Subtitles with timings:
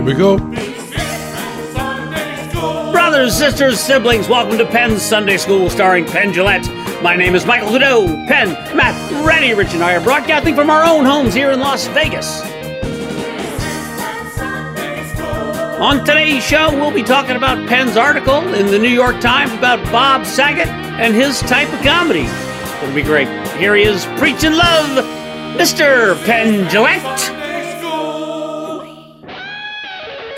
[0.00, 0.38] Here we go.
[2.90, 7.02] Brothers, sisters, siblings, welcome to Penn's Sunday School starring Penn Jillette.
[7.02, 8.26] My name is Michael Goudeau.
[8.26, 11.86] Penn, Matt, Rennie, Rich, and I are broadcasting from our own homes here in Las
[11.88, 12.40] Vegas.
[15.78, 19.84] On today's show, we'll be talking about Penn's article in the New York Times about
[19.92, 22.26] Bob Saget and his type of comedy.
[22.82, 23.28] It'll be great.
[23.58, 25.04] Here he is, preaching love,
[25.58, 26.16] Mr.
[26.24, 27.29] Penn Jillette.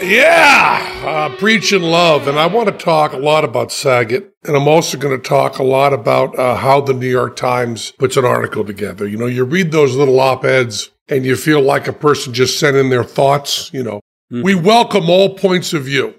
[0.03, 2.27] Yeah, uh, preaching love.
[2.27, 4.35] And I want to talk a lot about Saget.
[4.43, 7.93] And I'm also going to talk a lot about uh, how the New York Times
[7.93, 9.07] puts an article together.
[9.07, 12.59] You know, you read those little op eds and you feel like a person just
[12.59, 13.73] sent in their thoughts.
[13.73, 14.01] You know,
[14.33, 14.43] mm-hmm.
[14.43, 16.15] we welcome all points of view.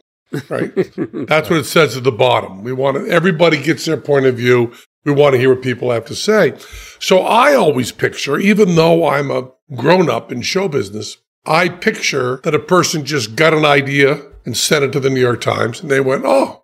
[0.48, 0.74] Right.
[1.28, 2.64] That's what it says at the bottom.
[2.64, 4.74] We want to, everybody gets their point of view.
[5.04, 6.58] We want to hear what people have to say.
[7.00, 12.40] So I always picture, even though I'm a grown up in show business, I picture
[12.44, 15.82] that a person just got an idea and sent it to the New York Times
[15.82, 16.64] and they went, oh,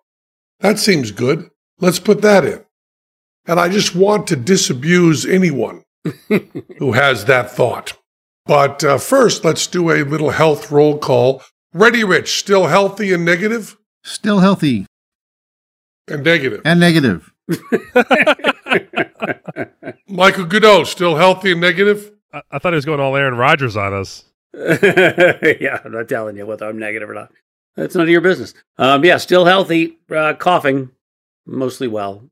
[0.60, 1.50] that seems good.
[1.78, 2.64] Let's put that in.
[3.46, 5.84] And I just want to disabuse anyone
[6.78, 7.98] who has that thought.
[8.46, 11.42] But uh, first, let's do a little health roll call.
[11.72, 12.38] Ready, Rich?
[12.38, 13.76] Still healthy and negative?
[14.02, 14.86] Still healthy.
[16.08, 16.62] And negative.
[16.64, 17.32] And negative.
[20.08, 22.12] Michael Goudeau, still healthy and negative?
[22.32, 24.24] I-, I thought he was going all Aaron Rodgers on us.
[25.60, 27.32] yeah, I'm not telling you whether I'm negative or not.
[27.76, 28.52] That's none of your business.
[28.78, 30.90] Um, yeah, still healthy, uh, coughing,
[31.46, 32.24] mostly well.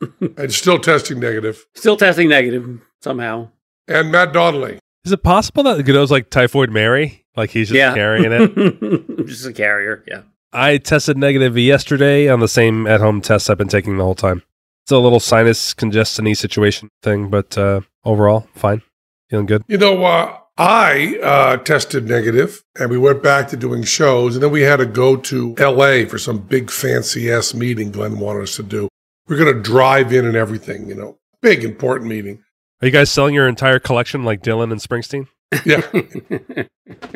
[0.36, 1.66] and still testing negative.
[1.74, 3.48] Still testing negative somehow.
[3.86, 4.78] And Matt Donnelly.
[5.04, 7.24] Is it possible that Goudeau's like typhoid Mary?
[7.36, 7.94] Like he's just yeah.
[7.94, 9.26] carrying it?
[9.26, 10.22] just a carrier, yeah.
[10.52, 14.14] I tested negative yesterday on the same at home test I've been taking the whole
[14.14, 14.42] time.
[14.82, 18.82] It's a little sinus congestion situation thing, but uh, overall, fine.
[19.28, 19.62] Feeling good.
[19.68, 24.36] You know, uh, I uh, tested negative and we went back to doing shows.
[24.36, 28.18] And then we had to go to LA for some big fancy ass meeting Glenn
[28.18, 28.86] wanted us to do.
[29.26, 32.44] We're going to drive in and everything, you know, big important meeting.
[32.82, 35.28] Are you guys selling your entire collection like Dylan and Springsteen?
[35.64, 35.80] Yeah.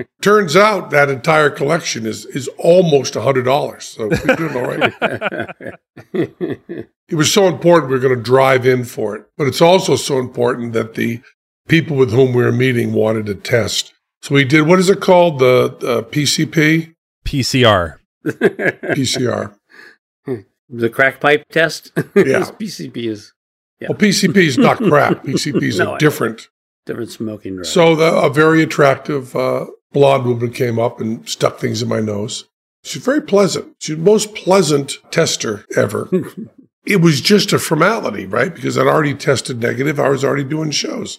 [0.22, 3.84] Turns out that entire collection is is almost a hundred dollars.
[3.84, 4.94] So we're doing all right.
[6.14, 9.96] it was so important we are going to drive in for it, but it's also
[9.96, 11.20] so important that the
[11.68, 13.92] people with whom we were meeting wanted to test.
[14.22, 15.38] So we did, what is it called?
[15.38, 16.94] The, the PCP?
[17.26, 17.98] PCR.
[18.26, 19.54] PCR.
[20.68, 21.92] The crack pipe test?
[22.16, 22.40] Yeah.
[22.58, 23.32] PCP is.
[23.80, 23.88] Yeah.
[23.90, 25.22] Well, PCP is not crack.
[25.24, 26.48] PCP is no, a different.
[26.86, 27.66] Different smoking drug.
[27.66, 32.00] So the, a very attractive uh, blonde woman came up and stuck things in my
[32.00, 32.44] nose.
[32.82, 33.74] She's very pleasant.
[33.78, 36.08] She's the most pleasant tester ever.
[36.86, 38.54] it was just a formality, right?
[38.54, 39.98] Because I'd already tested negative.
[39.98, 41.18] I was already doing shows.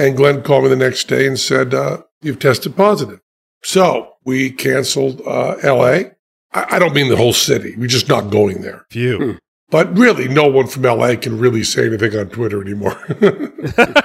[0.00, 3.20] And Glenn called me the next day and said, uh, You've tested positive.
[3.62, 6.12] So we canceled uh, LA.
[6.52, 7.74] I, I, don't mean the whole city.
[7.76, 8.86] We're just not going there.
[8.90, 9.18] Few.
[9.18, 9.32] Hmm.
[9.68, 12.98] But really, no one from LA can really say anything on Twitter anymore.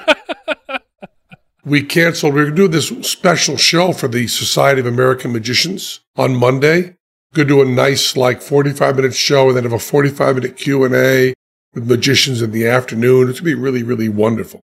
[1.65, 2.33] we canceled.
[2.33, 6.35] We are going to do this special show for the Society of American Magicians on
[6.35, 6.97] Monday.
[7.33, 10.57] Going to do a nice, like, 45 minute show and then have a 45 minute
[10.57, 11.33] Q&A
[11.73, 13.29] with magicians in the afternoon.
[13.29, 14.59] It's going to be really, really wonderful.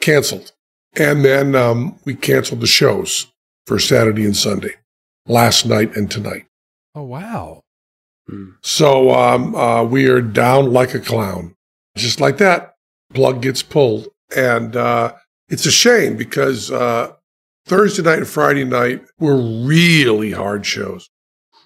[0.00, 0.52] Canceled.
[0.94, 3.28] And then um, we canceled the shows
[3.66, 4.74] for Saturday and Sunday,
[5.26, 6.46] last night and tonight.
[6.94, 7.62] Oh, wow.
[8.28, 8.50] Hmm.
[8.62, 11.54] So um, uh, we are down like a clown.
[11.96, 12.74] Just like that,
[13.14, 14.08] plug gets pulled.
[14.36, 15.14] And uh,
[15.48, 17.12] it's a shame because uh,
[17.66, 21.08] Thursday night and Friday night were really hard shows,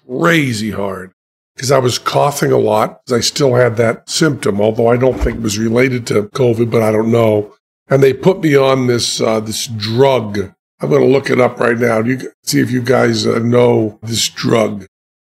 [0.07, 1.11] crazy hard.
[1.55, 3.01] Because I was coughing a lot.
[3.09, 6.83] I still had that symptom, although I don't think it was related to COVID, but
[6.83, 7.55] I don't know
[7.89, 10.53] and they put me on this uh, this drug.
[10.81, 11.99] I'm going to look it up right now.
[11.99, 14.85] You see if you guys uh, know this drug.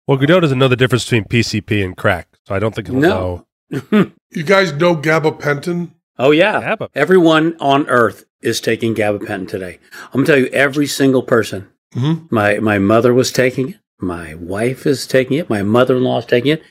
[0.06, 3.00] Well, Goudeau doesn't know the difference between PCP and crack, so I don't think he'll
[3.00, 3.46] no.
[3.72, 4.12] know.
[4.32, 5.92] you guys know gabapentin?
[6.18, 9.80] Oh yeah, everyone on Earth is taking gabapentin today.
[10.06, 11.70] I'm going to tell you, every single person.
[11.94, 12.34] Mm-hmm.
[12.34, 13.80] My my mother was taking it.
[14.00, 15.50] My wife is taking it.
[15.50, 16.64] My mother-in-law is taking it.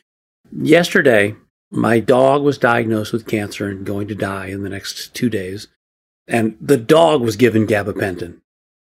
[0.51, 1.35] Yesterday,
[1.71, 5.69] my dog was diagnosed with cancer and going to die in the next two days.
[6.27, 8.41] And the dog was given gabapentin.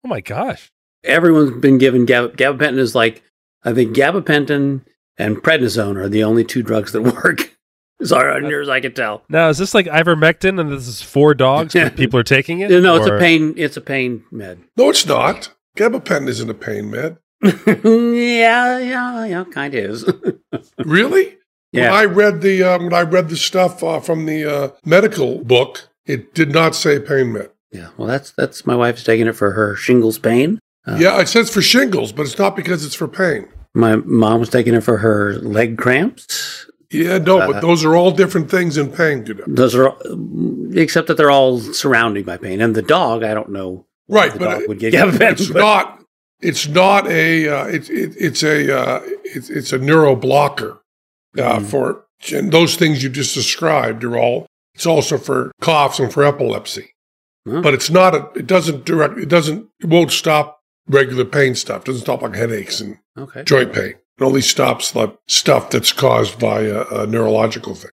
[0.04, 0.72] Oh my gosh.
[1.04, 3.24] Everyone's been given gab- gabapentin is like,
[3.64, 4.82] I think gabapentin
[5.18, 7.56] and prednisone are the only two drugs that work.
[8.02, 9.24] as near as I can tell.
[9.30, 12.70] Now, is this like ivermectin and this is for dogs, but people are taking it?
[12.72, 13.00] No, or?
[13.00, 14.60] it's a pain, it's a pain med.
[14.78, 15.54] No, it's not.
[15.78, 17.18] Gabapentin isn't a pain med.
[17.44, 20.06] yeah, yeah, yeah, kind of is.
[20.80, 21.38] really?
[21.72, 21.92] Yeah.
[21.92, 25.44] When I read the uh, when I read the stuff uh, from the uh, medical
[25.44, 27.50] book, it did not say pain med.
[27.72, 31.28] Yeah, well, that's that's my wife's taking it for her shingles pain, Uh, yeah, it
[31.28, 33.48] says for shingles, but it's not because it's for pain.
[33.76, 36.66] My mom was taking it for her leg cramps.
[36.90, 39.24] Yeah, no, Uh, but those are all different things in pain.
[39.28, 39.44] You know.
[39.46, 39.96] Those are,
[40.74, 42.60] except that they're all surrounding my pain.
[42.62, 43.86] And the dog, I don't know.
[44.08, 45.32] Right, the but dog it- would get gabapentin.
[45.32, 45.96] it's but- not.
[46.42, 47.48] It's not a.
[47.50, 48.76] Uh, it's it, it's a.
[48.76, 50.79] Uh, it's it's a neuro blocker
[51.38, 51.66] uh, Mhm.
[51.66, 54.46] for and those things you just described are all.
[54.76, 56.92] It's also for coughs and for epilepsy,
[57.48, 57.62] Huh.
[57.62, 58.14] but it's not.
[58.16, 59.18] A, it doesn't direct.
[59.18, 59.68] It doesn't.
[59.80, 61.82] It won't stop regular pain stuff.
[61.82, 63.44] It doesn't stop like headaches and Okay.
[63.44, 63.96] joint pain.
[64.18, 67.92] It only stops like stuff that's caused by a, a neurological thing.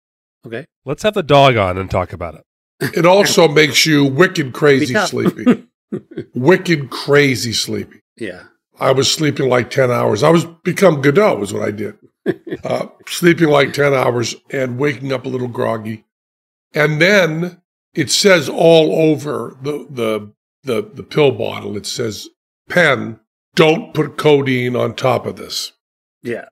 [0.47, 0.65] Okay.
[0.87, 2.43] Let's have the dog on and talk about it.
[2.97, 5.65] It also makes you wicked crazy Be sleepy.
[6.35, 8.01] wicked crazy sleepy.
[8.19, 8.45] Yeah.
[8.81, 10.23] I was sleeping like 10 hours.
[10.23, 11.97] I was become Goudeau is what I did.
[12.65, 16.05] Uh, sleeping like 10 hours and waking up a little groggy.
[16.73, 17.61] And then
[17.93, 20.33] it says all over the, the,
[20.63, 22.29] the, the pill bottle, it says,
[22.69, 23.21] Penn,
[23.55, 25.73] don't put codeine on top of this.
[26.23, 26.47] Yeah.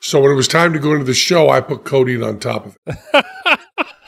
[0.00, 2.66] So when it was time to go into the show, I put codeine on top
[2.66, 3.24] of it.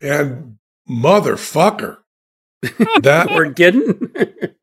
[0.00, 0.58] and
[0.88, 1.98] motherfucker,
[3.02, 4.10] that We're kidding.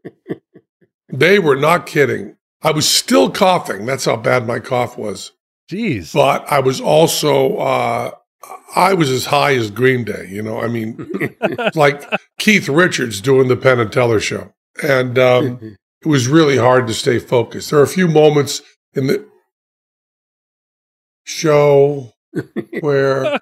[1.16, 2.36] They were not kidding.
[2.66, 3.86] I was still coughing.
[3.86, 5.32] That's how bad my cough was.
[5.72, 6.12] Jeez.
[6.16, 8.12] But I was also, uh,
[8.76, 10.28] I was as high as Green Day.
[10.32, 11.08] You know, I mean,
[11.76, 12.04] like
[12.40, 14.52] Keith Richards doing the Penn and Teller show.
[14.82, 17.70] And um, it was really hard to stay focused.
[17.70, 18.64] There are a few moments
[18.96, 19.28] in the
[21.24, 22.14] show
[22.80, 23.40] where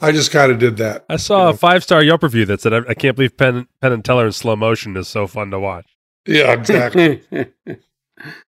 [0.00, 1.04] I just kind of did that.
[1.10, 3.92] I saw a five star Yelp review that said, I, I can't believe Penn, Penn
[3.92, 5.95] and Teller in slow motion is so fun to watch.
[6.26, 7.22] Yeah, exactly.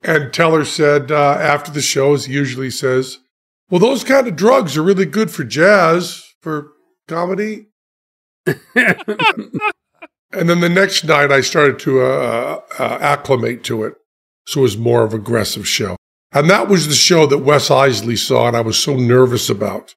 [0.03, 3.19] And Teller said uh, after the shows, he usually says,
[3.71, 6.73] Well, those kind of drugs are really good for jazz, for
[7.07, 7.67] comedy.
[10.33, 13.95] And then the next night, I started to uh, uh, acclimate to it.
[14.47, 15.97] So it was more of aggressive show.
[16.33, 19.95] And that was the show that Wes Iseli saw, and I was so nervous about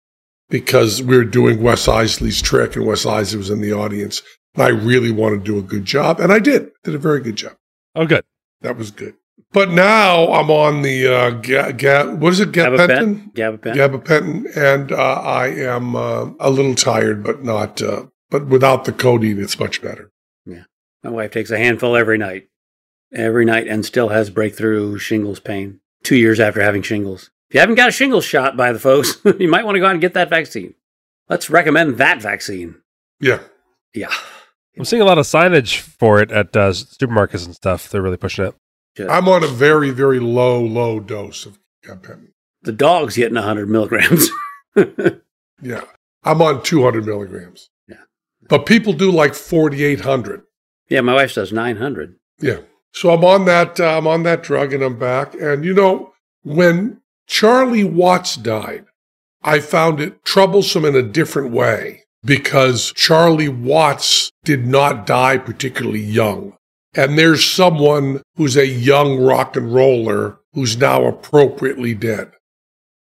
[0.50, 4.22] because we were doing Wes Iseli's trick, and Wes Iseli was in the audience.
[4.56, 6.72] And I really wanted to do a good job, and I did.
[6.84, 7.56] Did a very good job.
[7.96, 8.24] Oh, good.
[8.62, 9.16] That was good.
[9.54, 12.52] But now I'm on the uh, ga- ga- what is it?
[12.52, 13.34] Gabapentin.
[13.34, 13.76] Gabapentin.
[13.76, 17.82] Gabapentin, and uh, I am uh, a little tired, but not.
[17.82, 20.12] Uh, but without the codeine, it's much better.
[20.46, 20.64] Yeah,
[21.04, 22.48] my wife takes a handful every night,
[23.14, 27.30] every night, and still has breakthrough shingles pain two years after having shingles.
[27.50, 29.88] If you haven't got a shingles shot by the folks, you might want to go
[29.88, 30.76] out and get that vaccine.
[31.28, 32.76] Let's recommend that vaccine.
[33.20, 33.40] Yeah,
[33.94, 34.14] Yeah.
[34.78, 37.90] I'm seeing a lot of signage for it at uh, supermarkets and stuff.
[37.90, 38.56] They're really pushing it.
[38.96, 42.30] Just- I'm on a very, very low, low dose of gabapentin.
[42.62, 44.30] the dog's getting 100 milligrams.
[45.64, 45.82] Yeah,
[46.24, 47.70] I'm on 200 milligrams.
[47.88, 47.98] Yeah.
[48.50, 50.42] but people do like 4,800.
[50.90, 52.16] yeah, my wife says 900.
[52.40, 52.62] Yeah.
[52.94, 53.80] So I'm on that.
[53.80, 55.36] Uh, I'm on that drug, and I'm back.
[55.36, 56.14] And you know,
[56.44, 58.86] when Charlie Watts died,
[59.44, 66.02] I found it troublesome in a different way because Charlie Watts did not die particularly
[66.02, 66.56] young,
[66.94, 72.32] and there's someone who's a young rock and roller who's now appropriately dead.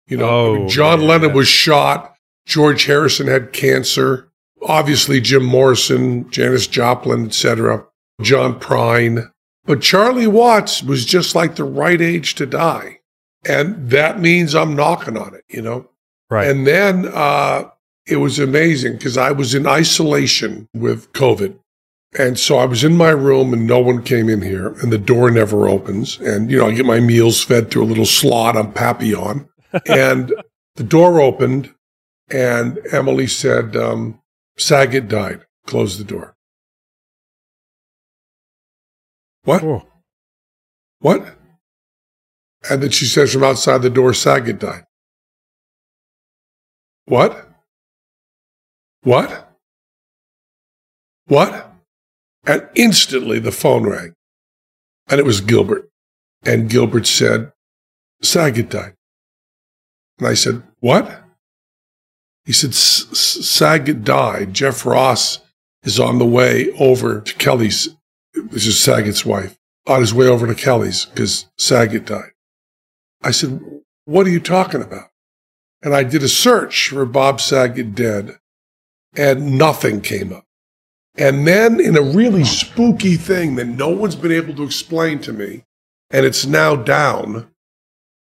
[0.07, 1.09] You know, Oh, John yeah.
[1.09, 2.15] Lennon was shot.
[2.47, 4.29] George Harrison had cancer.
[4.63, 7.87] Obviously, Jim Morrison, Janis Joplin, etc.
[8.23, 9.31] John Prine.
[9.67, 13.01] But Charlie Watts was just like the right age to die.
[13.47, 15.91] And that means I'm knocking on it, you know?
[16.31, 16.49] Right.
[16.49, 17.65] And then uh,
[18.09, 21.59] it was amazing because I was in isolation with COVID.
[22.19, 24.99] And so I was in my room and no one came in here and the
[24.99, 26.19] door never opens.
[26.19, 29.49] And, you know, I get my meals fed through a little slot on Papillon.
[29.87, 30.33] and
[30.77, 31.75] the door opened
[32.31, 34.21] and Emily said, um,
[34.57, 35.45] Saget died.
[35.67, 36.35] Close the door.
[39.45, 39.63] What?
[39.63, 39.87] Oh.
[41.01, 41.37] What?
[42.71, 44.85] And then she says from outside the door, Saget died.
[47.05, 47.48] What?
[49.03, 49.51] What?
[51.27, 51.73] What?
[52.47, 54.15] And instantly the phone rang.
[55.09, 55.89] And it was Gilbert.
[56.45, 57.53] And Gilbert said,
[58.23, 58.95] Saget died.
[60.19, 61.25] And I said, What?
[62.45, 64.55] He said, "S- S- Saget died.
[64.55, 65.41] Jeff Ross
[65.83, 67.91] is on the way over to Kelly's.
[68.35, 69.59] This is Saget's wife.
[69.87, 72.31] On his way over to Kelly's because Saget died.
[73.23, 73.61] I said,
[74.05, 75.09] What are you talking about?
[75.83, 78.39] And I did a search for Bob Saget dead,
[79.17, 80.45] and nothing came up.
[81.17, 85.33] And then, in a really spooky thing that no one's been able to explain to
[85.33, 85.65] me,
[86.11, 87.51] and it's now down,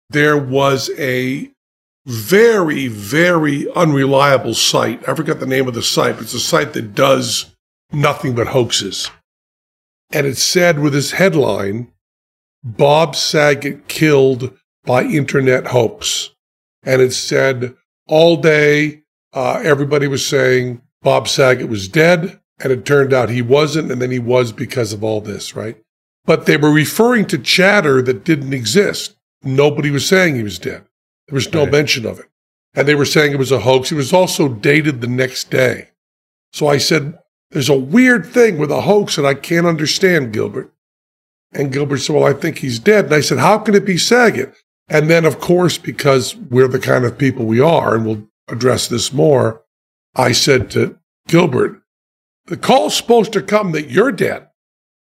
[0.09, 1.49] there was a
[2.05, 5.07] very, very unreliable site.
[5.07, 7.55] I forgot the name of the site, but it's a site that does
[7.93, 9.09] nothing but hoaxes.
[10.11, 11.91] and it said with his headline,
[12.63, 16.31] Bob Saget killed by internet hoax.
[16.83, 17.75] And it said
[18.07, 19.00] all day,
[19.33, 22.39] uh, everybody was saying Bob Saget was dead.
[22.63, 23.91] And it turned out he wasn't.
[23.91, 25.81] And then he was because of all this, right?
[26.25, 29.15] But they were referring to chatter that didn't exist.
[29.41, 30.83] Nobody was saying he was dead.
[31.27, 31.71] There was no right.
[31.71, 32.27] mention of it.
[32.75, 33.91] And they were saying it was a hoax.
[33.91, 35.89] It was also dated the next day.
[36.53, 37.17] So I said,
[37.49, 40.71] there's a weird thing with a hoax that I can't understand, Gilbert.
[41.51, 43.05] And Gilbert said, well, I think he's dead.
[43.05, 44.53] And I said, how can it be Saget?
[44.87, 48.87] And then, of course, because we're the kind of people we are, and we'll address
[48.87, 49.63] this more,
[50.15, 51.81] I said to Gilbert,
[52.45, 54.47] the call's supposed to come that you're dead.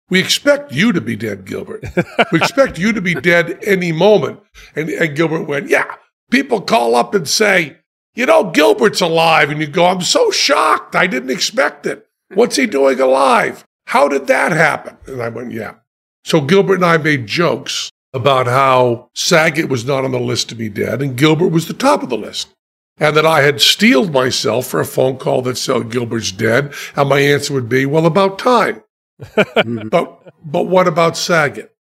[0.09, 1.83] We expect you to be dead, Gilbert.
[2.31, 4.39] we expect you to be dead any moment.
[4.75, 5.95] And, and Gilbert went, yeah.
[6.29, 7.77] People call up and say,
[8.15, 9.49] you know, Gilbert's alive.
[9.49, 10.95] And you go, I'm so shocked.
[10.95, 12.07] I didn't expect it.
[12.33, 13.65] What's he doing alive?
[13.87, 14.97] How did that happen?
[15.07, 15.75] And I went, yeah.
[16.23, 20.55] So Gilbert and I made jokes about how Saget was not on the list to
[20.55, 22.53] be dead and Gilbert was the top of the list.
[23.03, 26.73] And that I had steeled myself for a phone call that said Gilbert's dead.
[26.95, 28.81] And my answer would be, well, about time.
[29.35, 31.75] but, but what about Saget?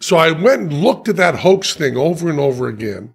[0.00, 3.12] So I went and looked at that hoax thing over and over again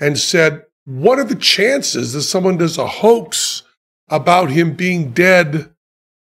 [0.00, 3.62] and said, what are the chances that someone does a hoax
[4.08, 5.70] about him being dead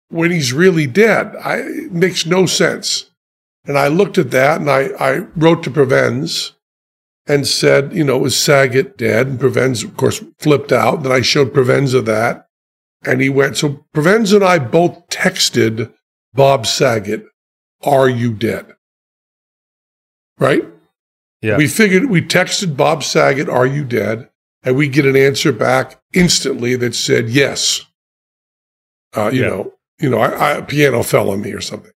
[0.09, 1.35] when he's really dead?
[1.43, 3.11] I, it makes no sense.
[3.65, 6.53] And I looked at that and I, I wrote to Provenza
[7.27, 9.27] and said, you know, was Saget dead?
[9.27, 11.03] And Provenza, of course, flipped out.
[11.03, 12.47] Then I showed Provenza that.
[13.05, 15.93] And he went, so Provenza and I both texted
[16.33, 17.25] Bob Saget,
[17.83, 18.75] are you dead?
[20.39, 20.65] Right?
[21.41, 21.57] Yeah.
[21.57, 24.29] We figured, we texted Bob Saget, are you dead?
[24.63, 27.85] And we get an answer back instantly that said, yes.
[29.15, 29.49] Uh, you yeah.
[29.49, 31.91] know, you know, I, I, piano fell on me or something.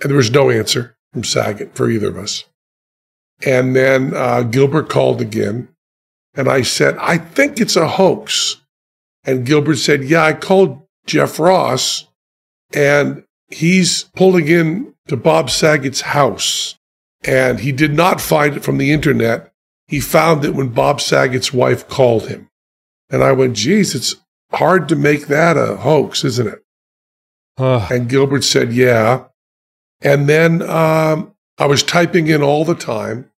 [0.00, 2.44] And there was no answer from Saget for either of us.
[3.44, 5.68] And then uh, Gilbert called again.
[6.34, 8.62] And I said, I think it's a hoax.
[9.24, 12.06] And Gilbert said, Yeah, I called Jeff Ross
[12.74, 16.78] and he's pulling in to Bob Saget's house.
[17.24, 19.52] And he did not find it from the internet.
[19.86, 22.48] He found it when Bob Saget's wife called him.
[23.10, 24.16] And I went, geez, it's
[24.52, 26.64] hard to make that a hoax, isn't it?
[27.58, 27.86] Uh.
[27.90, 29.26] And Gilbert said, yeah.
[30.00, 33.30] And then um, I was typing in all the time.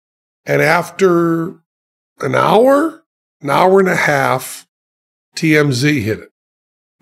[0.45, 1.55] And after
[2.19, 3.03] an hour,
[3.41, 4.67] an hour and a half,
[5.35, 6.29] TMZ hit it.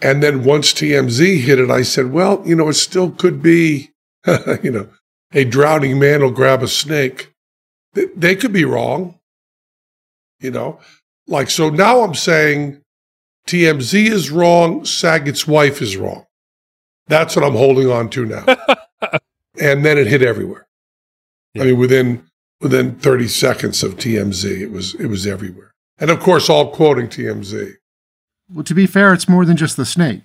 [0.02, 3.92] And then once TMZ hit it, I said, well, you know, it still could be,
[4.64, 4.90] you know,
[5.34, 7.34] a drowning man will grab a snake.
[7.94, 9.20] They could be wrong,
[10.40, 10.80] you know,
[11.28, 12.82] like, so now I'm saying
[13.48, 14.86] TMZ is wrong.
[14.86, 16.26] Saget's wife is wrong.
[17.08, 18.46] That's what I'm holding on to now.
[19.60, 20.68] and then it hit everywhere.
[21.54, 21.64] Yeah.
[21.64, 22.31] I mean, within
[22.62, 27.08] within 30 seconds of TMZ, it was it was everywhere, and of course, all quoting
[27.08, 27.74] TMZ.
[28.54, 30.24] Well, to be fair, it's more than just the snake.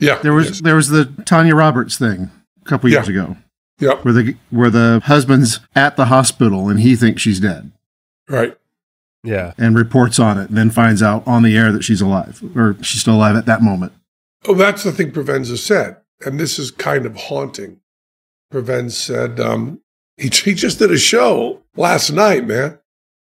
[0.00, 0.60] Yeah, there was yes.
[0.60, 2.30] there was the Tanya Roberts thing
[2.60, 3.22] a couple years yeah.
[3.22, 3.36] ago.
[3.78, 7.72] Yeah, where the where the husband's at the hospital and he thinks she's dead.
[8.28, 8.56] Right.
[9.22, 12.42] Yeah, and reports on it, and then finds out on the air that she's alive
[12.54, 13.92] or she's still alive at that moment.
[14.46, 17.80] Oh, that's the thing Provenza said, and this is kind of haunting.
[18.52, 19.80] Provenza said um,
[20.16, 22.78] he, he just did a show last night, man.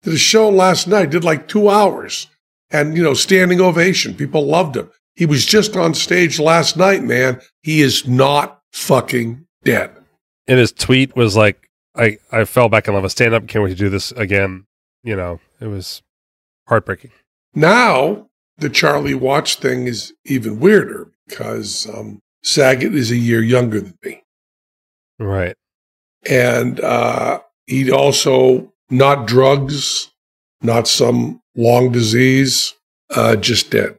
[0.04, 2.28] Did a show last night, did like two hours,
[2.70, 4.14] and you know, standing ovation.
[4.14, 4.90] People loved him.
[5.16, 7.42] He was just on stage last night, man.
[7.64, 9.92] He is not fucking dead.
[10.48, 13.48] And his tweet was like, I, I fell back in love with stand up.
[13.48, 14.66] Can't wait to do this again.
[15.04, 16.04] You know, it was
[16.68, 17.12] heartbreaking.
[17.56, 18.28] Now,
[18.58, 23.98] the Charlie Watts thing is even weirder because um, Saget is a year younger than
[24.04, 24.24] me.
[25.20, 25.56] Right.
[26.30, 30.12] And uh, he also, not drugs,
[30.62, 32.74] not some long disease,
[33.16, 33.98] uh, just dead.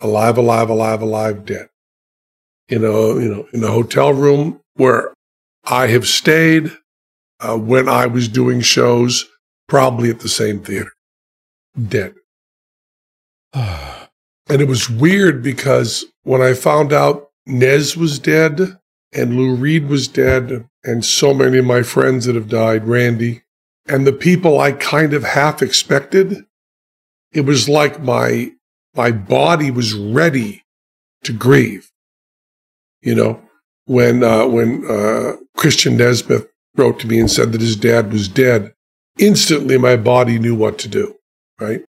[0.00, 1.68] Alive, alive, alive, alive, dead.
[2.68, 5.12] You know, you know, in the hotel room where
[5.64, 6.70] I have stayed
[7.40, 9.26] uh, when I was doing shows,
[9.68, 10.92] probably at the same theater,
[11.88, 12.14] dead.
[13.54, 14.08] and
[14.48, 18.78] it was weird because when I found out Nez was dead
[19.12, 23.42] and Lou Reed was dead and so many of my friends that have died, Randy,
[23.86, 26.44] and the people I kind of half expected,
[27.32, 28.52] it was like my
[28.94, 30.64] my body was ready
[31.24, 31.90] to grieve.
[33.02, 33.42] You know,
[33.86, 38.28] when uh, when uh, Christian Nesmith wrote to me and said that his dad was
[38.28, 38.74] dead,
[39.18, 41.16] instantly my body knew what to do.
[41.60, 41.84] Right.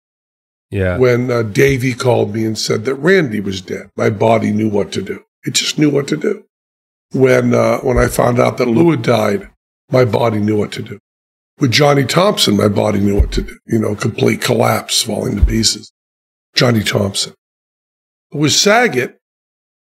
[0.71, 0.97] Yeah.
[0.97, 4.91] When uh, Davey called me and said that Randy was dead, my body knew what
[4.93, 5.23] to do.
[5.43, 6.45] It just knew what to do.
[7.11, 9.49] When uh, when I found out that Lou had died,
[9.91, 10.99] my body knew what to do.
[11.59, 13.59] With Johnny Thompson, my body knew what to do.
[13.65, 15.91] You know, complete collapse, falling to pieces.
[16.55, 17.33] Johnny Thompson.
[18.31, 19.19] With Saget,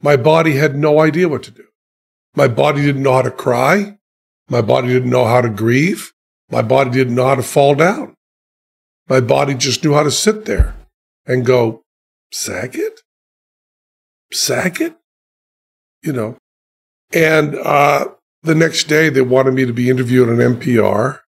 [0.01, 1.65] my body had no idea what to do.
[2.35, 3.97] My body didn't know how to cry.
[4.49, 6.13] My body didn't know how to grieve.
[6.49, 8.15] My body didn't know how to fall down.
[9.09, 10.75] My body just knew how to sit there
[11.25, 11.83] and go,
[12.31, 13.01] Saget?
[14.31, 14.95] Saget?
[16.03, 16.37] You know.
[17.13, 18.09] And uh,
[18.43, 21.21] the next day, they wanted me to be interviewed on NPR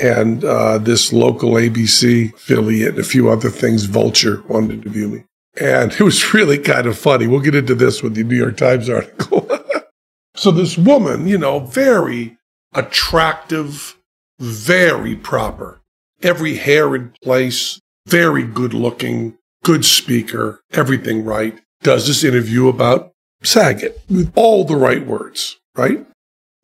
[0.00, 5.08] and uh, this local ABC affiliate and a few other things, Vulture, wanted to interview
[5.08, 5.24] me.
[5.60, 7.26] And it was really kind of funny.
[7.26, 9.48] We'll get into this with the New York Times article.
[10.34, 12.38] so this woman, you know, very
[12.74, 13.96] attractive,
[14.40, 15.82] very proper,
[16.22, 23.11] every hair in place, very good looking, good speaker, everything right, does this interview about
[23.42, 26.04] Saget with all the right words, right?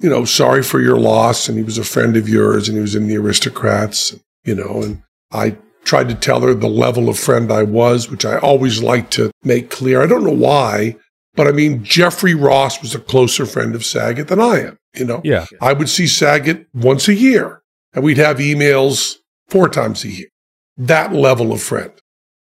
[0.01, 1.49] You know, sorry for your loss.
[1.49, 4.83] And he was a friend of yours and he was in the aristocrats, you know,
[4.83, 8.83] and I tried to tell her the level of friend I was, which I always
[8.83, 10.03] like to make clear.
[10.03, 10.97] I don't know why,
[11.35, 15.05] but I mean, Jeffrey Ross was a closer friend of Saget than I am, you
[15.05, 15.21] know?
[15.25, 15.47] Yeah.
[15.61, 19.17] I would see Saget once a year and we'd have emails
[19.49, 20.29] four times a year.
[20.77, 21.93] That level of friend,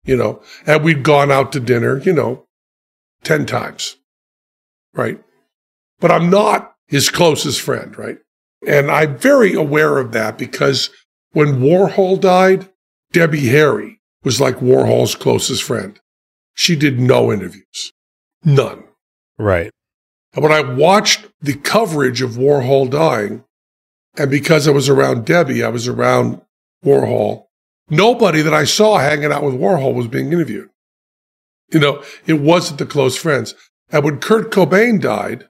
[0.05, 2.47] you know, and we'd gone out to dinner, you know,
[3.23, 3.97] 10 times,
[4.97, 5.23] right?
[6.01, 8.19] But I'm not his closest friend, right?
[8.67, 10.91] And I'm very aware of that because
[11.33, 12.69] when Warhol died,
[13.13, 16.01] Debbie Harry was like Warhol's closest friend.
[16.55, 17.93] She did no interviews,
[18.45, 18.85] none.
[19.39, 19.71] Right.
[20.35, 23.45] And when I watched the coverage of Warhol dying,
[24.17, 26.41] and because I was around Debbie, I was around
[26.85, 27.45] Warhol,
[27.91, 30.71] nobody that I saw hanging out with Warhol was being interviewed.
[31.71, 33.55] You know, it wasn't the close friends.
[33.91, 35.49] And when Kurt Cobain died,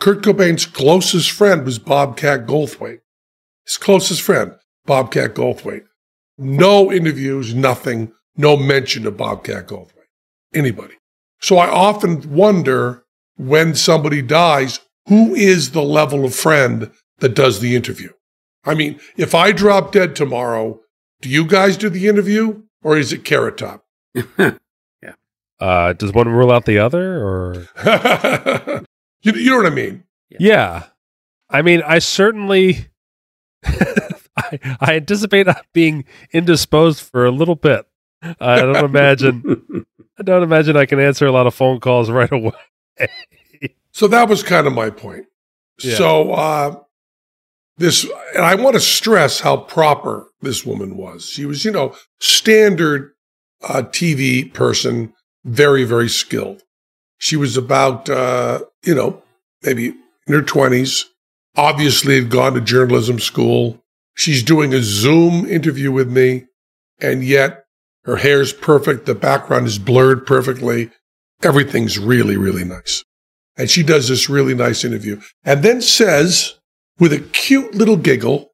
[0.00, 3.00] Kurt Cobain's closest friend was Bobcat Goldthwait.
[3.66, 4.54] His closest friend,
[4.86, 5.84] Bobcat Goldthwait.
[6.38, 10.08] No interviews, nothing, no mention of Bobcat Goldthwait.
[10.54, 10.94] Anybody.
[11.40, 13.04] So I often wonder
[13.36, 18.10] when somebody dies, who is the level of friend that does the interview?
[18.64, 20.80] I mean, if I drop dead tomorrow,
[21.20, 23.84] do you guys do the interview or is it Carrot Top?
[25.60, 27.68] Uh, does one rule out the other, or
[29.22, 30.04] you, you know what I mean?
[30.30, 30.84] yeah?
[31.50, 32.86] I mean, I certainly,
[33.64, 37.86] I, I anticipate being indisposed for a little bit.
[38.22, 39.86] I don't imagine.
[40.18, 42.52] I don't imagine I can answer a lot of phone calls right away.
[43.92, 45.26] So that was kind of my point.
[45.82, 45.96] Yeah.
[45.96, 46.76] So uh,
[47.78, 51.26] this, and I want to stress how proper this woman was.
[51.26, 53.12] She was, you know, standard
[53.62, 56.62] uh, TV person, very, very skilled.
[57.18, 59.22] She was about, uh, you know,
[59.62, 59.94] maybe
[60.26, 61.06] in her twenties.
[61.56, 63.82] Obviously, had gone to journalism school.
[64.14, 66.46] She's doing a Zoom interview with me,
[67.00, 67.64] and yet
[68.04, 69.06] her hair's perfect.
[69.06, 70.90] The background is blurred perfectly.
[71.42, 73.04] Everything's really, really nice.
[73.56, 76.54] And she does this really nice interview and then says
[76.98, 78.52] with a cute little giggle,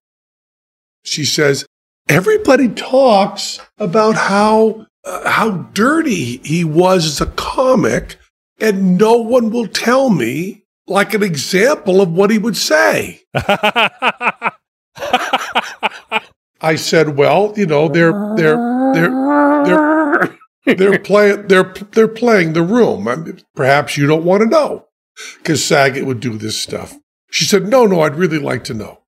[1.05, 1.67] she says,
[2.09, 8.17] everybody talks about how, uh, how dirty he was as a comic
[8.61, 13.23] and no one will tell me like an example of what he would say.
[16.61, 20.39] I said, well, you know, they're, they're, they're, they're,
[20.77, 23.07] they're playing, they're, they're playing the room.
[23.07, 24.87] I mean, perhaps you don't want to know
[25.39, 26.95] because Saget would do this stuff.
[27.31, 29.03] She said, no, no, I'd really like to know.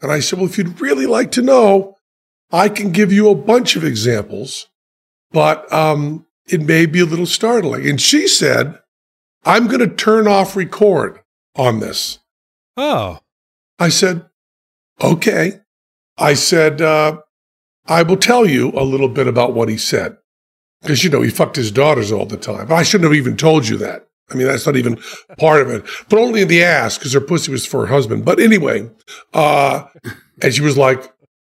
[0.00, 1.96] And I said, well, if you'd really like to know,
[2.50, 4.68] I can give you a bunch of examples,
[5.32, 7.86] but, um, it may be a little startling.
[7.88, 8.78] And she said,
[9.44, 11.20] I'm going to turn off record
[11.56, 12.18] on this.
[12.76, 13.20] oh,
[13.78, 14.26] I said,
[15.00, 15.60] okay.
[16.16, 17.20] I said, uh,
[17.86, 20.16] I will tell you a little bit about what he said.
[20.82, 22.72] Because, you know, he fucked his daughters all the time.
[22.72, 24.08] I shouldn't have even told you that.
[24.30, 25.00] I mean, that's not even
[25.38, 28.24] part of it, but only in the ass because her pussy was for her husband.
[28.24, 28.90] But anyway,
[29.32, 29.86] uh,
[30.42, 31.12] and she was like,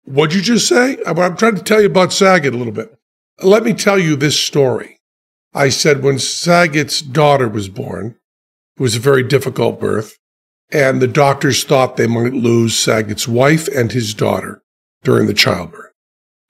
[0.05, 0.99] What'd you just say?
[1.07, 2.99] I'm I'm trying to tell you about Saget a little bit.
[3.43, 4.99] Let me tell you this story.
[5.55, 8.17] I said, when Saget's daughter was born,
[8.77, 10.17] it was a very difficult birth,
[10.71, 14.63] and the doctors thought they might lose Saget's wife and his daughter
[15.03, 15.93] during the childbirth.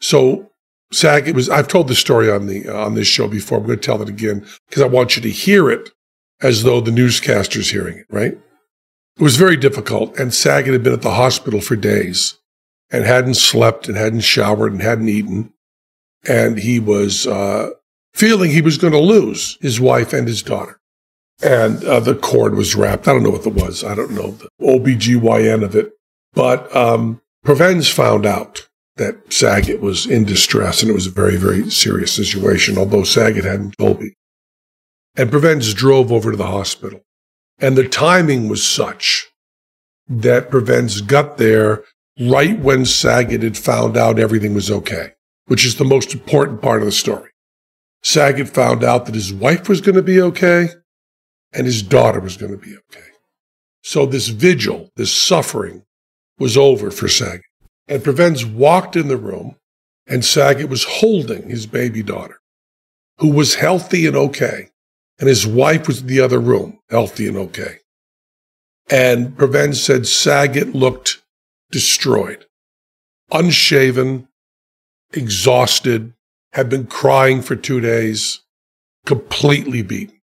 [0.01, 0.51] So
[0.93, 3.59] Saget was, I've told the story on the, uh, on this show before.
[3.59, 5.91] I'm going to tell it again because I want you to hear it
[6.43, 8.33] as though the newscaster's hearing it, right?
[9.17, 12.39] It was very difficult, and Saget had been at the hospital for days
[12.91, 15.53] and hadn't slept and hadn't showered and hadn't eaten.
[16.29, 17.71] And he was uh,
[18.15, 20.79] feeling he was going to lose his wife and his daughter.
[21.43, 23.09] and uh, the cord was wrapped.
[23.09, 23.83] I don't know what it was.
[23.83, 25.93] I don't know the OBGYN of it.
[26.35, 31.71] But um, found out that Saget was in distress and it was a very, very
[31.71, 34.13] serious situation, although Saget hadn't told me.
[35.17, 37.01] And Provenza drove over to the hospital.
[37.59, 39.29] And the timing was such
[40.09, 41.85] that Provenza got there
[42.21, 45.13] right when Saget had found out everything was okay,
[45.51, 47.29] which is the most important part of the story.
[48.05, 50.69] Saget found out that his wife was going to be okay
[51.53, 53.09] and his daughter was going to be okay.
[53.83, 55.83] So this vigil, this suffering
[56.39, 57.43] was over for Saget.
[57.89, 59.57] And Provenza walked in the room
[60.07, 62.39] and Saget was holding his baby daughter,
[63.19, 64.69] who was healthy and okay.
[65.19, 67.79] And his wife was in the other room, healthy and okay.
[68.89, 71.23] And Provenza said Saget looked
[71.73, 72.47] destroyed,
[73.33, 74.29] unshaven,
[75.13, 76.15] exhausted,
[76.53, 78.41] had been crying for two days,
[79.07, 80.21] completely beaten.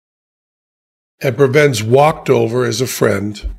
[1.21, 3.55] And Provenza walked over as a friend,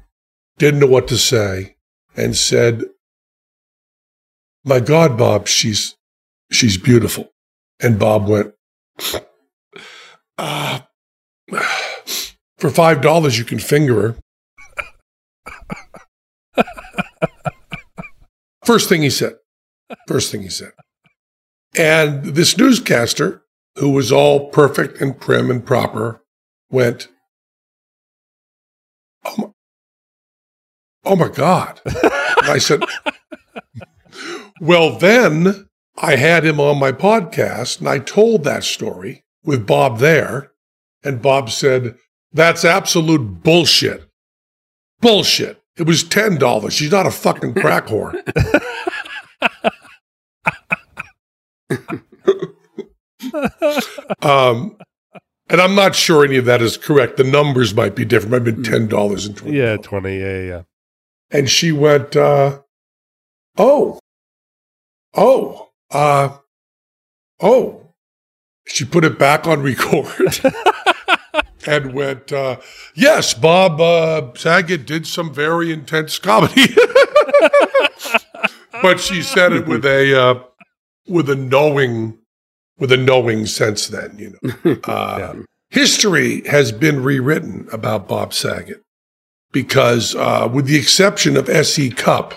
[0.57, 1.75] didn't know what to say,
[2.15, 2.83] and said,
[4.63, 5.95] My God, Bob, she's
[6.51, 7.31] she's beautiful.
[7.79, 8.53] And Bob went,
[10.38, 10.79] uh,
[12.57, 14.15] for five dollars you can finger
[16.55, 16.63] her.
[18.63, 19.33] First thing he said.
[20.07, 20.71] First thing he said.
[21.77, 23.43] And this newscaster,
[23.75, 26.23] who was all perfect and prim and proper,
[26.69, 27.09] went,
[29.25, 29.47] Oh my,
[31.05, 31.81] oh my God.
[31.85, 32.81] and I said,
[34.61, 39.99] Well, then I had him on my podcast and I told that story with Bob
[39.99, 40.51] there.
[41.03, 41.97] And Bob said,
[42.31, 44.09] That's absolute bullshit.
[45.01, 45.61] Bullshit.
[45.77, 46.71] It was $10.
[46.71, 48.15] She's not a fucking crack whore.
[54.21, 54.78] um,
[55.50, 57.17] and I'm not sure any of that is correct.
[57.17, 58.32] The numbers might be different.
[58.32, 59.58] Might have been ten dollars and twenty.
[59.58, 60.19] Yeah, twenty.
[60.19, 60.62] Yeah, yeah.
[61.32, 62.62] And she went, uh,
[63.58, 64.00] "Oh,
[65.13, 66.38] oh, uh,
[67.39, 67.82] oh."
[68.67, 70.39] She put it back on record
[71.67, 72.58] and went, uh,
[72.95, 76.76] "Yes, Bob uh, Saget did some very intense comedy."
[78.82, 80.43] but she said it with a uh,
[81.08, 82.17] with a knowing
[82.77, 84.77] with a knowing sense then, you know.
[84.83, 85.41] Uh, yeah.
[85.69, 88.81] History has been rewritten about Bob Saget
[89.51, 91.89] because, uh, with the exception of S.E.
[91.89, 92.33] Cupp,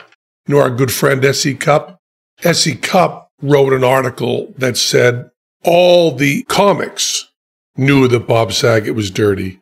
[0.46, 1.54] you know, our good friend S.E.
[1.54, 1.98] Cupp,
[2.42, 2.74] S.E.
[2.76, 5.30] Cupp wrote an article that said
[5.64, 7.30] all the comics
[7.76, 9.60] knew that Bob Saget was dirty,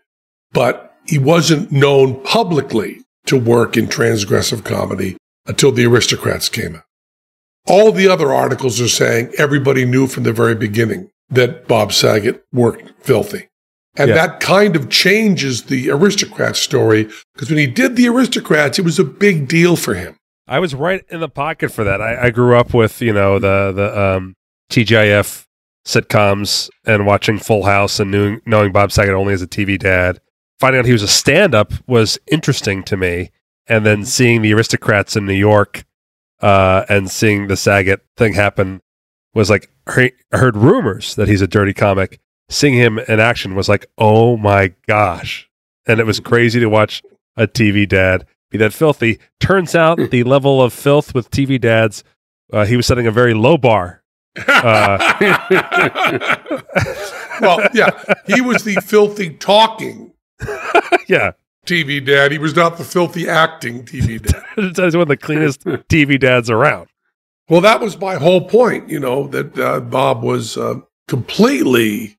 [0.52, 6.82] but he wasn't known publicly to work in transgressive comedy until the aristocrats came out.
[7.68, 12.44] All the other articles are saying everybody knew from the very beginning that Bob Saget
[12.52, 13.48] worked filthy.
[13.96, 14.14] And yeah.
[14.14, 18.98] that kind of changes the aristocrat story because when he did the aristocrats, it was
[18.98, 20.16] a big deal for him.
[20.46, 22.00] I was right in the pocket for that.
[22.00, 24.34] I, I grew up with, you know, the, the, um,
[24.70, 25.46] TGIF
[25.84, 30.20] sitcoms and watching Full House and knowing, knowing Bob Saget only as a TV dad.
[30.60, 33.30] Finding out he was a stand up was interesting to me.
[33.66, 35.84] And then seeing the aristocrats in New York
[36.40, 38.80] uh, and seeing the Saget thing happen
[39.34, 42.20] was like I heard rumors that he's a dirty comic.
[42.48, 45.50] Seeing him in action was like, oh my gosh,
[45.86, 47.02] and it was crazy to watch
[47.36, 49.18] a TV dad be that filthy.
[49.40, 52.04] Turns out the level of filth with TV dads,
[52.52, 54.02] uh, he was setting a very low bar.
[54.36, 54.98] Uh,
[57.40, 57.90] well, yeah,
[58.26, 60.12] he was the filthy talking.
[61.08, 61.32] yeah,
[61.66, 62.32] TV dad.
[62.32, 64.42] He was not the filthy acting TV dad.
[64.56, 66.88] He's one of the cleanest TV dads around.
[67.48, 72.18] Well, that was my whole point, you know, that uh, Bob was uh, completely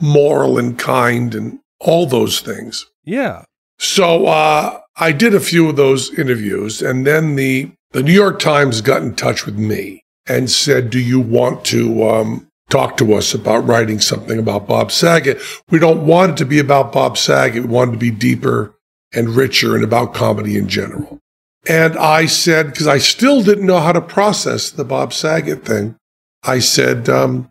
[0.00, 2.86] moral and kind and all those things.
[3.04, 3.44] Yeah.
[3.78, 8.38] So uh, I did a few of those interviews, and then the the New York
[8.38, 13.14] Times got in touch with me and said, "Do you want to um, talk to
[13.14, 15.40] us about writing something about Bob Saget?
[15.70, 17.62] We don't want it to be about Bob Saget.
[17.64, 18.75] We want it to be deeper
[19.16, 21.20] and richer and about comedy in general.
[21.68, 25.96] And I said, because I still didn't know how to process the Bob Saget thing,
[26.44, 27.50] I said, um,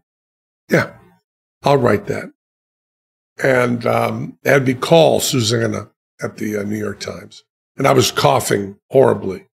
[0.72, 0.94] yeah,
[1.64, 2.32] I'll write that.
[3.44, 5.90] And um, had me call Susanna
[6.22, 7.44] at the uh, New York Times.
[7.78, 9.48] And I was coughing horribly.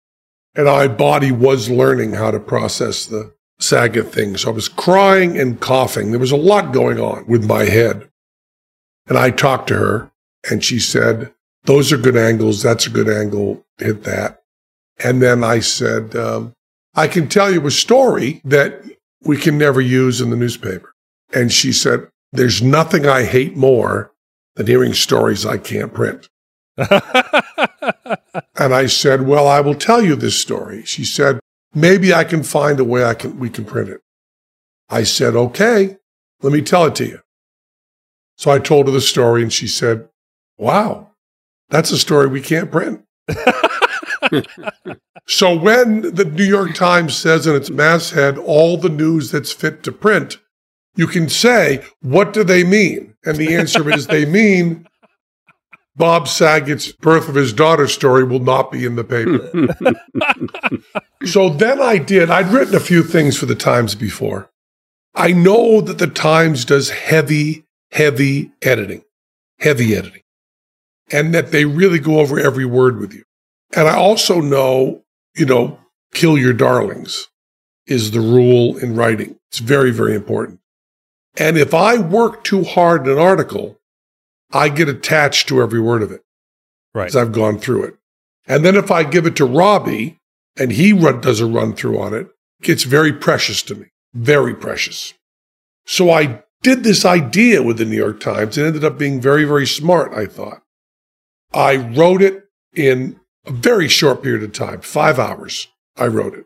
[0.56, 4.36] And my body was learning how to process the Saget thing.
[4.36, 6.12] So I was crying and coughing.
[6.12, 8.10] There was a lot going on with my head.
[9.08, 10.12] And I talked to her
[10.50, 11.34] and she said,
[11.66, 12.64] those are good angles.
[12.64, 13.66] That's a good angle.
[13.78, 14.42] Hit that.
[15.04, 16.54] And then I said, um,
[16.96, 18.84] I can tell you a story that
[19.24, 20.94] we can never use in the newspaper.
[21.34, 24.12] And she said, There's nothing I hate more
[24.56, 26.30] than hearing stories I can't print.
[26.78, 26.90] and
[28.58, 30.84] I said, Well, I will tell you this story.
[30.86, 31.40] She said,
[31.74, 34.02] Maybe I can find a way I can we can print it.
[34.90, 35.98] I said, Okay,
[36.42, 37.20] let me tell it to you.
[38.38, 40.10] So I told her the story and she said,
[40.58, 41.09] Wow,
[41.70, 43.04] that's a story we can't print.
[45.28, 49.84] so when the New York Times says in its masthead all the news that's fit
[49.84, 50.38] to print,
[50.96, 53.16] you can say, what do they mean?
[53.26, 54.88] And the answer is they mean
[55.96, 59.50] Bob Saget's birth of his daughter story will not be in the paper.
[61.26, 62.30] so then I did.
[62.30, 64.50] I'd written a few things for the Times before.
[65.14, 69.04] I know that the Times does heavy, heavy editing,
[69.60, 70.22] heavy editing,
[71.12, 73.24] and that they really go over every word with you.
[73.76, 75.04] And I also know,
[75.36, 75.80] you know,
[76.14, 77.28] kill your darlings
[77.88, 79.38] is the rule in writing.
[79.50, 80.60] It's very, very important.
[81.38, 83.80] And if I work too hard in an article,
[84.52, 86.24] I get attached to every word of it.
[86.94, 87.06] Right.
[87.06, 87.96] Because I've gone through it.
[88.48, 90.20] And then if I give it to Robbie
[90.58, 92.30] and he run, does a run through on it,
[92.62, 93.88] it's very precious to me.
[94.14, 95.14] Very precious.
[95.86, 98.58] So I did this idea with the New York Times.
[98.58, 100.62] It ended up being very, very smart, I thought.
[101.54, 105.68] I wrote it in a very short period of time, five hours.
[105.98, 106.46] I wrote it.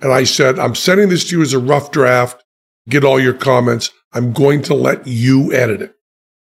[0.00, 2.44] And I said, I'm sending this to you as a rough draft.
[2.88, 3.90] Get all your comments.
[4.12, 5.94] I'm going to let you edit it.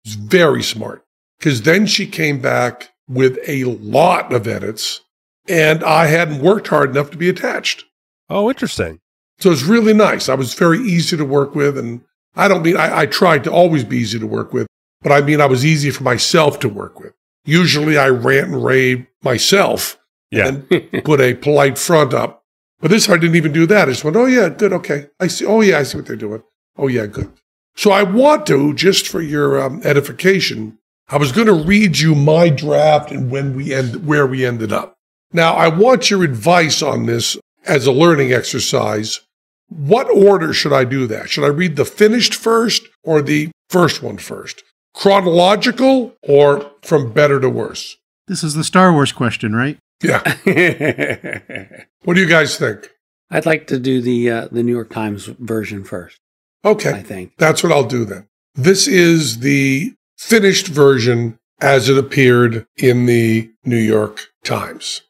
[0.05, 1.03] It's very smart.
[1.39, 5.01] Because then she came back with a lot of edits,
[5.47, 7.85] and I hadn't worked hard enough to be attached.
[8.29, 8.99] Oh, interesting.
[9.39, 10.29] So it's really nice.
[10.29, 11.77] I was very easy to work with.
[11.77, 12.01] And
[12.35, 14.67] I don't mean I, I tried to always be easy to work with,
[15.01, 17.13] but I mean I was easy for myself to work with.
[17.47, 19.97] Usually I rant and rave myself
[20.29, 20.47] Yeah.
[20.49, 22.43] and put a polite front up.
[22.79, 23.87] But this I didn't even do that.
[23.87, 25.07] I just went, oh yeah, good, okay.
[25.19, 25.45] I see.
[25.45, 26.43] Oh yeah, I see what they're doing.
[26.77, 27.31] Oh yeah, good.
[27.75, 30.77] So I want to, just for your um, edification,
[31.09, 34.71] I was going to read you my draft and when we end, where we ended
[34.73, 34.95] up.
[35.31, 39.21] Now I want your advice on this as a learning exercise.
[39.69, 41.29] What order should I do that?
[41.29, 44.63] Should I read the finished first or the first one first?
[44.97, 47.97] Chronological or from better to worse?
[48.27, 49.77] This is the Star Wars question, right?
[50.03, 50.23] Yeah.
[52.03, 52.89] What do you guys think?
[53.29, 56.21] I'd like to do the uh, the New York Times version first.
[56.63, 56.91] Okay.
[56.91, 57.33] I think.
[57.37, 58.27] That's what I'll do then.
[58.55, 65.01] This is the finished version as it appeared in the New York Times.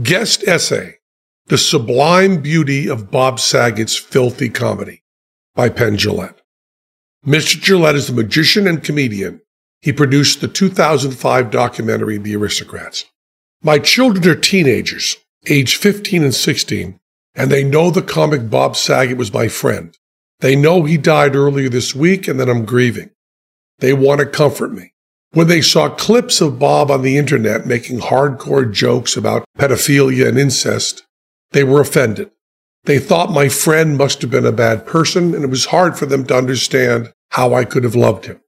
[0.00, 0.98] Guest essay
[1.46, 5.02] The Sublime Beauty of Bob Saget's Filthy Comedy
[5.56, 6.39] by Penn Jillette.
[7.26, 7.60] Mr.
[7.60, 9.42] Jillette is a magician and comedian.
[9.82, 13.04] He produced the 2005 documentary The Aristocrats.
[13.62, 16.98] My children are teenagers, age 15 and 16,
[17.34, 19.96] and they know the comic Bob Saget was my friend.
[20.40, 23.10] They know he died earlier this week and that I'm grieving.
[23.80, 24.94] They want to comfort me.
[25.32, 30.38] When they saw clips of Bob on the internet making hardcore jokes about pedophilia and
[30.38, 31.06] incest,
[31.52, 32.30] they were offended.
[32.84, 36.06] They thought my friend must have been a bad person, and it was hard for
[36.06, 38.40] them to understand how I could have loved him.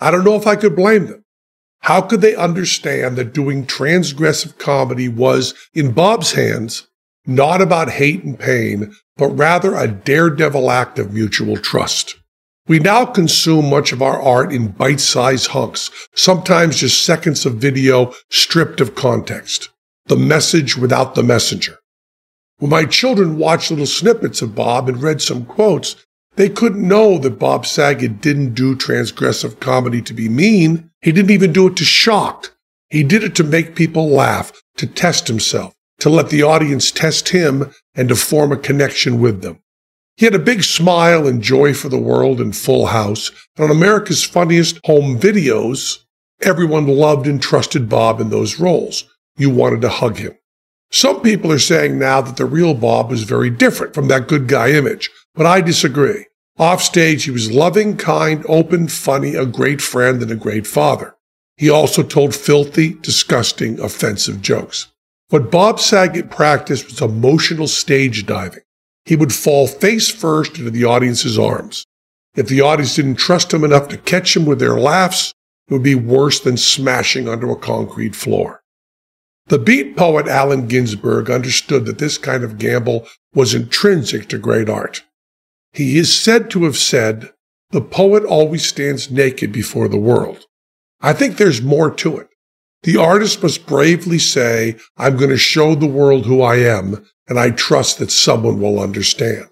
[0.00, 1.24] I don't know if I could blame them.
[1.80, 6.88] How could they understand that doing transgressive comedy was, in Bob's hands,
[7.26, 12.16] not about hate and pain, but rather a daredevil act of mutual trust?
[12.66, 17.54] We now consume much of our art in bite sized hunks, sometimes just seconds of
[17.54, 19.68] video stripped of context.
[20.06, 21.78] The message without the messenger.
[22.58, 25.96] When my children watched little snippets of Bob and read some quotes,
[26.36, 30.90] they couldn't know that Bob Saget didn't do transgressive comedy to be mean.
[31.02, 32.56] He didn't even do it to shock.
[32.88, 37.28] He did it to make people laugh, to test himself, to let the audience test
[37.30, 39.60] him, and to form a connection with them.
[40.16, 43.76] He had a big smile and joy for the world in Full House, and on
[43.76, 46.04] America's Funniest Home Videos,
[46.42, 49.04] everyone loved and trusted Bob in those roles.
[49.36, 50.38] You wanted to hug him.
[50.90, 54.48] Some people are saying now that the real Bob was very different from that good
[54.48, 56.26] guy image, but I disagree.
[56.58, 61.14] Offstage, he was loving, kind, open, funny, a great friend, and a great father.
[61.56, 64.88] He also told filthy, disgusting, offensive jokes.
[65.28, 68.62] What Bob Saget practiced was emotional stage diving.
[69.04, 71.84] He would fall face first into the audience's arms.
[72.36, 75.32] If the audience didn't trust him enough to catch him with their laughs,
[75.68, 78.62] it would be worse than smashing onto a concrete floor.
[79.48, 84.68] The beat poet Allen Ginsberg understood that this kind of gamble was intrinsic to great
[84.68, 85.04] art.
[85.72, 87.30] He is said to have said,
[87.70, 90.46] the poet always stands naked before the world.
[91.00, 92.28] I think there's more to it.
[92.82, 97.38] The artist must bravely say, I'm going to show the world who I am, and
[97.38, 99.46] I trust that someone will understand.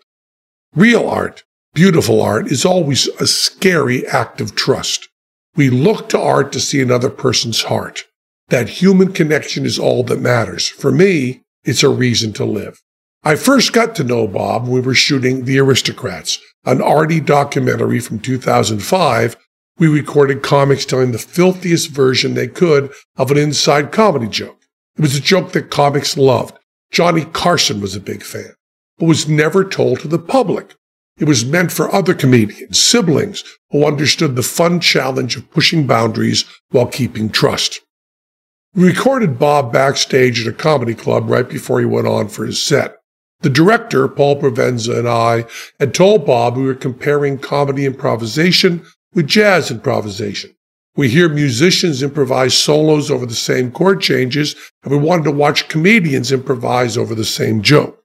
[0.74, 5.09] Real art, beautiful art, is always a scary act of trust.
[5.57, 8.04] We look to art to see another person's heart.
[8.48, 10.68] That human connection is all that matters.
[10.68, 12.80] For me, it's a reason to live.
[13.22, 18.00] I first got to know Bob when we were shooting The Aristocrats, an arty documentary
[18.00, 19.37] from 2005.
[19.78, 24.61] We recorded comics telling the filthiest version they could of an inside comedy joke.
[24.96, 26.59] It was a joke that comics loved.
[26.90, 28.52] Johnny Carson was a big fan,
[28.98, 30.74] but was never told to the public.
[31.16, 36.44] It was meant for other comedians, siblings, who understood the fun challenge of pushing boundaries
[36.70, 37.80] while keeping trust.
[38.76, 42.60] We recorded Bob backstage at a comedy club right before he went on for his
[42.60, 42.96] set.
[43.42, 45.44] The director, Paul Provenza, and I
[45.78, 50.56] had told Bob we were comparing comedy improvisation with jazz improvisation.
[50.96, 55.68] We hear musicians improvise solos over the same chord changes, and we wanted to watch
[55.68, 58.02] comedians improvise over the same joke.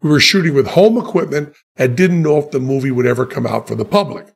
[0.00, 3.46] We were shooting with home equipment and didn't know if the movie would ever come
[3.46, 4.28] out for the public.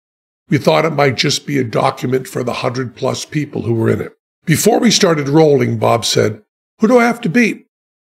[0.50, 3.88] We thought it might just be a document for the hundred plus people who were
[3.88, 4.12] in it.
[4.44, 6.42] Before we started rolling, Bob said,
[6.80, 7.66] Who do I have to beat?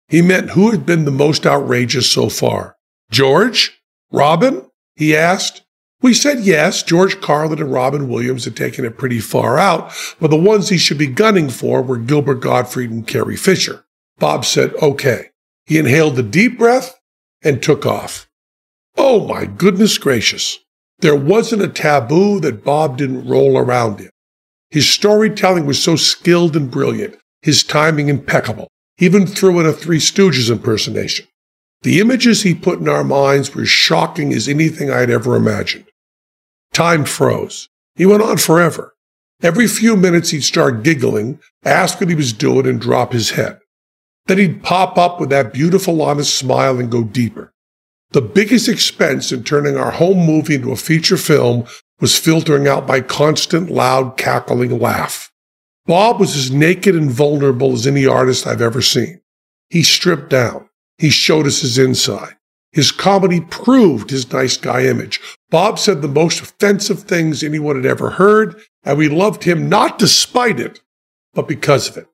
[0.08, 2.76] He meant who had been the most outrageous so far.
[3.10, 3.80] George?
[4.10, 4.66] Robin?
[4.96, 5.62] He asked.
[6.02, 10.30] We said yes, George Carlin and Robin Williams had taken it pretty far out, but
[10.30, 13.84] the ones he should be gunning for were Gilbert Gottfried and Carrie Fisher.
[14.18, 15.30] Bob said, okay.
[15.66, 16.98] He inhaled a deep breath
[17.42, 18.28] and took off.
[18.96, 20.58] Oh my goodness gracious.
[21.00, 24.09] There wasn't a taboo that Bob didn't roll around in.
[24.70, 28.68] His storytelling was so skilled and brilliant, his timing impeccable
[29.00, 31.26] even threw in a Three Stooges impersonation.
[31.82, 35.86] The images he put in our minds were shocking as anything I'd ever imagined.
[36.74, 37.68] Time froze.
[37.96, 38.94] He went on forever.
[39.42, 43.58] Every few minutes he'd start giggling, ask what he was doing, and drop his head.
[44.26, 47.52] Then he'd pop up with that beautiful, honest smile and go deeper.
[48.10, 51.64] The biggest expense in turning our home movie into a feature film
[52.00, 55.30] was filtering out my constant, loud, cackling laugh.
[55.86, 59.20] Bob was as naked and vulnerable as any artist I've ever seen.
[59.68, 60.68] He stripped down.
[60.98, 62.36] He showed us his inside.
[62.72, 65.20] His comedy proved his nice guy image.
[65.50, 69.98] Bob said the most offensive things anyone had ever heard, and we loved him not
[69.98, 70.80] despite it,
[71.34, 72.06] but because of it.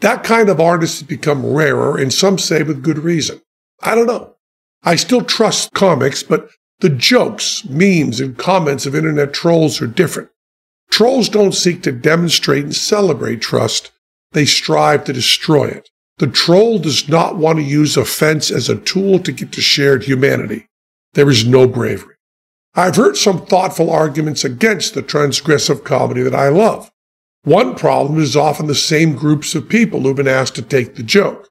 [0.00, 3.40] That kind of artist has become rarer, and some say with good reason.
[3.80, 4.36] I don't know.
[4.82, 6.50] I still trust comics, but
[6.82, 10.28] the jokes, memes, and comments of internet trolls are different.
[10.90, 13.92] Trolls don't seek to demonstrate and celebrate trust.
[14.32, 15.88] They strive to destroy it.
[16.18, 20.02] The troll does not want to use offense as a tool to get to shared
[20.02, 20.66] humanity.
[21.12, 22.16] There is no bravery.
[22.74, 26.90] I've heard some thoughtful arguments against the transgressive comedy that I love.
[27.44, 31.04] One problem is often the same groups of people who've been asked to take the
[31.04, 31.48] joke.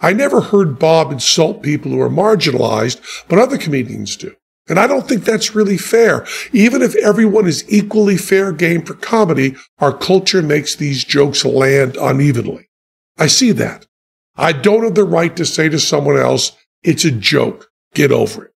[0.00, 4.36] I never heard Bob insult people who are marginalized, but other comedians do.
[4.68, 6.26] And I don't think that's really fair.
[6.52, 11.96] Even if everyone is equally fair game for comedy, our culture makes these jokes land
[11.96, 12.68] unevenly.
[13.16, 13.86] I see that.
[14.36, 16.52] I don't have the right to say to someone else,
[16.82, 17.70] it's a joke.
[17.94, 18.52] Get over it.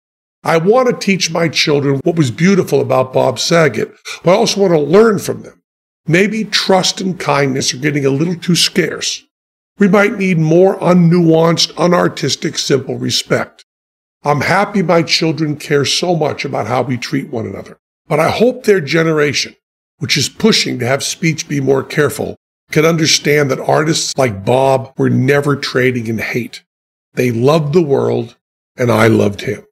[0.44, 3.92] I want to teach my children what was beautiful about Bob Saget,
[4.24, 5.62] but I also want to learn from them.
[6.08, 9.24] Maybe trust and kindness are getting a little too scarce.
[9.78, 13.66] We might need more unnuanced, unartistic, simple respect.
[14.24, 17.78] I'm happy my children care so much about how we treat one another.
[18.08, 19.56] But I hope their generation,
[20.00, 22.38] which is pushing to have speech be more careful,
[22.72, 26.64] can understand that artists like Bob were never trading in hate.
[27.14, 28.38] They loved the world,
[28.76, 29.66] and I loved him.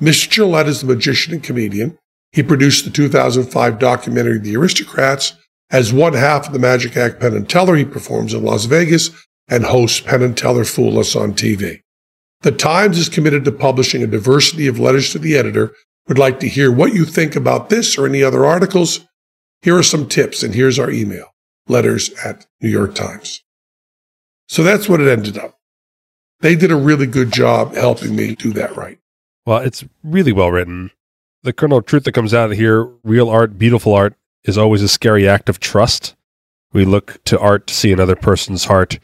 [0.00, 0.28] Mr.
[0.28, 1.98] Jillette is the magician and comedian.
[2.32, 5.34] He produced the 2005 documentary The Aristocrats.
[5.70, 9.10] As one half of the Magic Act Penn and Teller, he performs in Las Vegas
[9.48, 11.82] and hosts Penn and Teller Fool Us on TV.
[12.42, 15.74] The Times is committed to publishing a diversity of letters to the editor.
[16.08, 19.00] Would like to hear what you think about this or any other articles.
[19.62, 21.26] Here are some tips, and here's our email
[21.68, 23.42] letters at New York Times.
[24.48, 25.58] So that's what it ended up.
[26.40, 28.98] They did a really good job helping me do that right.
[29.46, 30.90] Well, it's really well written.
[31.42, 34.14] The kernel of truth that comes out of here real art, beautiful art,
[34.44, 36.16] is always a scary act of trust.
[36.72, 38.98] We look to art to see another person's heart.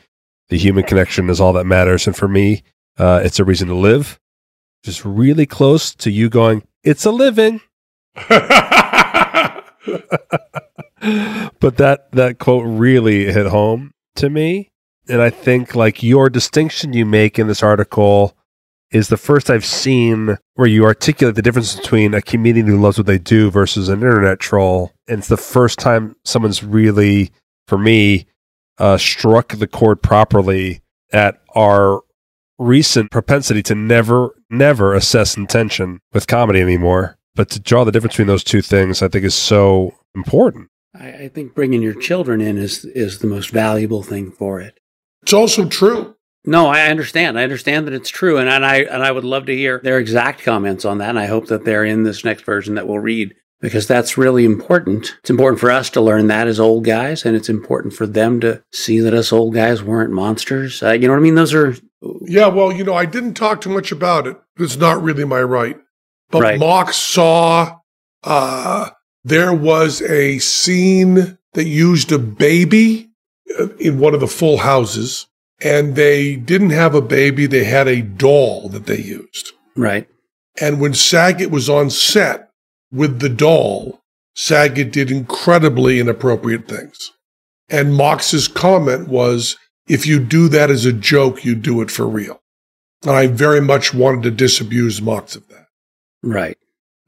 [0.48, 2.06] The human connection is all that matters.
[2.06, 2.62] And for me,
[2.98, 4.18] uh, it's a reason to live.
[4.82, 7.60] Just really close to you going, it's a living.
[11.60, 14.70] but that that quote really hit home to me.
[15.08, 18.36] And I think like your distinction you make in this article
[18.90, 22.98] is the first I've seen where you articulate the difference between a comedian who loves
[22.98, 24.92] what they do versus an internet troll.
[25.08, 27.30] And it's the first time someone's really,
[27.66, 28.26] for me,
[28.78, 30.80] uh, struck the chord properly
[31.12, 32.02] at our
[32.58, 37.18] recent propensity to never, never assess intention with comedy anymore.
[37.34, 40.68] But to draw the difference between those two things, I think is so important.
[40.94, 44.80] I, I think bringing your children in is is the most valuable thing for it.
[45.22, 46.16] It's also true.
[46.46, 47.38] No, I understand.
[47.38, 49.98] I understand that it's true, and, and I and I would love to hear their
[49.98, 51.10] exact comments on that.
[51.10, 54.44] And I hope that they're in this next version that we'll read because that's really
[54.44, 55.16] important.
[55.20, 58.40] It's important for us to learn that as old guys, and it's important for them
[58.40, 60.82] to see that us old guys weren't monsters.
[60.82, 61.34] Uh, you know what I mean?
[61.34, 61.74] Those are
[62.22, 64.36] Yeah, well, you know, I didn't talk too much about it.
[64.58, 65.76] It's not really my right.
[66.30, 66.58] But Right.
[66.58, 67.78] Mox saw
[68.24, 68.90] uh,
[69.24, 73.10] there was a scene that used a baby
[73.58, 75.26] uh, in one of the full houses,
[75.62, 79.52] and they didn't have a baby, they had a doll that they used.
[79.76, 80.08] right.
[80.58, 82.50] And when Saget was on set
[82.90, 84.00] with the doll,
[84.34, 87.12] Saget did incredibly inappropriate things.
[87.68, 92.06] And Mox's comment was, if you do that as a joke, you do it for
[92.06, 92.40] real.
[93.02, 95.68] And I very much wanted to disabuse Mox of that.
[96.22, 96.58] Right.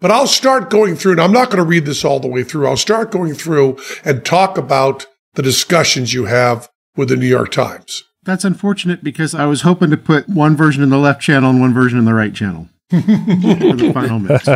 [0.00, 2.44] But I'll start going through, and I'm not going to read this all the way
[2.44, 2.68] through.
[2.68, 7.50] I'll start going through and talk about the discussions you have with the New York
[7.50, 8.04] Times.
[8.22, 11.60] That's unfortunate because I was hoping to put one version in the left channel and
[11.60, 14.46] one version in the right channel for the final mix.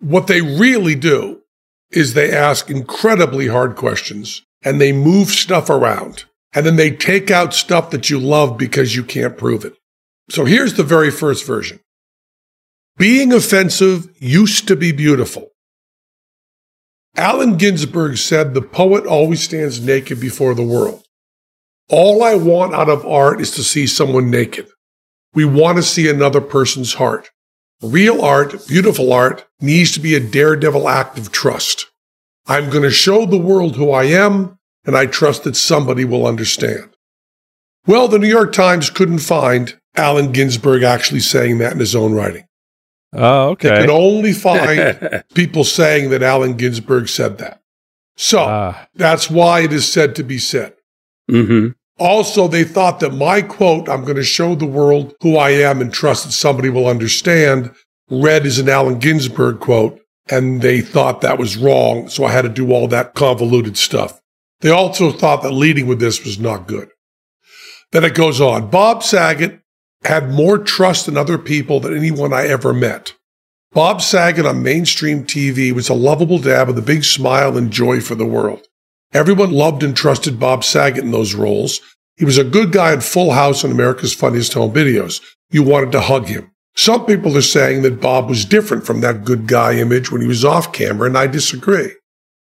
[0.00, 1.42] What they really do
[1.90, 7.30] is they ask incredibly hard questions and they move stuff around and then they take
[7.30, 9.74] out stuff that you love because you can't prove it.
[10.30, 11.80] So here's the very first version.
[12.96, 15.48] Being offensive used to be beautiful.
[17.16, 21.04] Allen Ginsberg said the poet always stands naked before the world.
[21.88, 24.68] All I want out of art is to see someone naked.
[25.34, 27.30] We want to see another person's heart.
[27.82, 31.89] Real art, beautiful art, needs to be a daredevil act of trust.
[32.50, 36.26] I'm going to show the world who I am, and I trust that somebody will
[36.26, 36.90] understand.
[37.86, 42.12] Well, the New York Times couldn't find Allen Ginsberg actually saying that in his own
[42.12, 42.44] writing.
[43.12, 43.68] oh, okay.
[43.70, 47.60] They could only find people saying that Allen Ginsberg said that.
[48.16, 50.74] So Ah, that's why it is said to be said.
[51.28, 55.50] hmm Also, they thought that my quote, I'm going to show the world who I
[55.50, 57.70] am and trust that somebody will understand,
[58.10, 60.00] read as an Allen Ginsberg quote,
[60.30, 62.08] and they thought that was wrong.
[62.08, 64.20] So I had to do all that convoluted stuff.
[64.60, 66.90] They also thought that leading with this was not good.
[67.92, 68.70] Then it goes on.
[68.70, 69.60] Bob Saget
[70.04, 73.14] had more trust in other people than anyone I ever met.
[73.72, 78.00] Bob Saget on mainstream TV was a lovable dad with a big smile and joy
[78.00, 78.66] for the world.
[79.12, 81.80] Everyone loved and trusted Bob Saget in those roles.
[82.16, 85.20] He was a good guy in Full House and America's Funniest Home Videos.
[85.50, 86.52] You wanted to hug him.
[86.80, 90.26] Some people are saying that Bob was different from that good guy image when he
[90.26, 91.90] was off camera, and I disagree.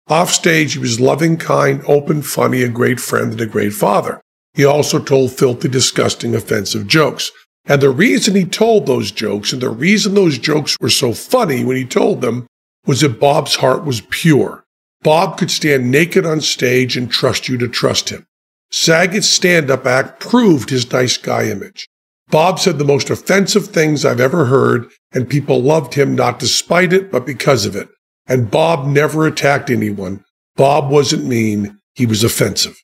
[0.09, 4.21] Off stage, he was loving, kind, open, funny, a great friend, and a great father.
[4.55, 7.31] He also told filthy, disgusting, offensive jokes.
[7.67, 11.65] And the reason he told those jokes and the reason those jokes were so funny
[11.65, 12.49] when he told them
[12.87, 14.65] was that Bob's heart was pure.
[15.05, 18.27] Bob could stand naked on stage and trust you to trust him.
[18.73, 21.87] Saget's stand up act proved his nice guy image.
[22.35, 26.93] Bob said the most offensive things I've ever heard, and people loved him not despite
[26.93, 27.89] it, but because of it.
[28.27, 30.25] And Bob never attacked anyone.
[30.57, 32.77] Bob wasn't mean, he was offensive.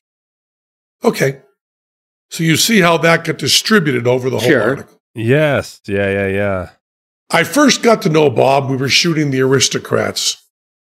[1.03, 1.41] Okay.
[2.29, 4.61] So you see how that got distributed over the whole Sure.
[4.63, 5.01] article.
[5.15, 5.81] yes.
[5.85, 6.69] Yeah, yeah, yeah.
[7.29, 8.69] I first got to know Bob.
[8.69, 10.37] We were shooting The Aristocrats,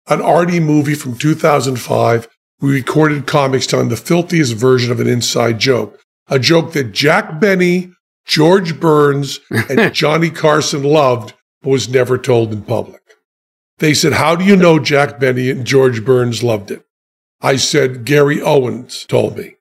[0.08, 2.28] an arty movie from 2005.
[2.60, 7.40] We recorded comics telling the filthiest version of an inside joke, a joke that Jack
[7.40, 7.92] Benny,
[8.32, 13.02] George Burns, and Johnny Carson loved, but was never told in public.
[13.80, 16.86] They said, How do you know Jack Benny and George Burns loved it?
[17.42, 19.58] I said, Gary Owens told me.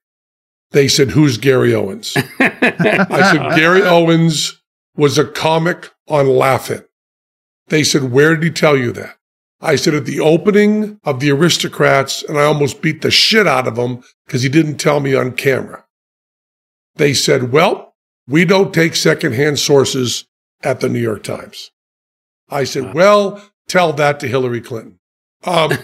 [0.69, 2.15] They said, Who's Gary Owens?
[2.39, 4.61] I said, Gary Owens
[4.95, 6.85] was a comic on Laugh-In.
[7.67, 9.17] They said, Where did he tell you that?
[9.59, 13.67] I said, At the opening of The Aristocrats, and I almost beat the shit out
[13.67, 15.83] of him because he didn't tell me on camera.
[16.95, 17.90] They said, Well,
[18.27, 20.25] we don't take secondhand sources
[20.63, 21.71] at the New York Times.
[22.49, 24.99] I said, Well, tell that to Hillary Clinton.
[25.43, 25.71] Um,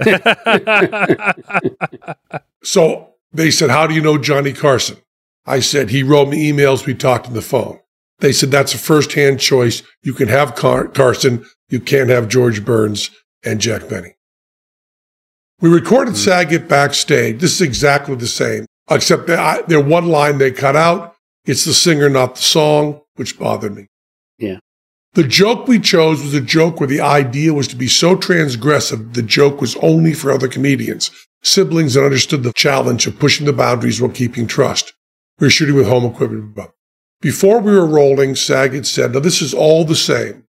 [2.63, 4.97] so they said, How do you know Johnny Carson?
[5.45, 6.85] I said, He wrote me emails.
[6.85, 7.79] We talked on the phone.
[8.19, 9.83] They said, That's a first hand choice.
[10.03, 11.45] You can have Car- Carson.
[11.69, 13.09] You can't have George Burns
[13.43, 14.15] and Jack Benny.
[15.59, 17.39] We recorded Saget backstage.
[17.39, 21.15] This is exactly the same, except that I, their one line they cut out.
[21.47, 23.87] It's the singer, not the song, which bothered me.
[24.37, 24.59] Yeah.
[25.13, 29.13] The joke we chose was a joke where the idea was to be so transgressive,
[29.13, 31.09] the joke was only for other comedians,
[31.41, 34.93] siblings that understood the challenge of pushing the boundaries while keeping trust.
[35.39, 36.57] We were shooting with home equipment.
[37.21, 40.43] Before we were rolling, Saget said, Now, this is all the same.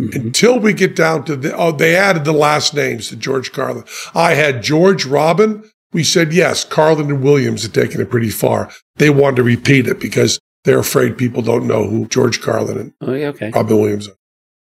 [0.00, 0.14] Mhm.
[0.14, 3.84] until we get down to the, oh, they added the last names to George Carlin.
[4.14, 5.64] I had George Robin.
[5.92, 8.70] We said, yes, Carlin and Williams had taken it pretty far.
[8.96, 12.92] They wanted to repeat it because they're afraid people don't know who George Carlin and
[13.00, 13.50] Oh, yeah, okay.
[13.50, 14.16] Robin Williams are.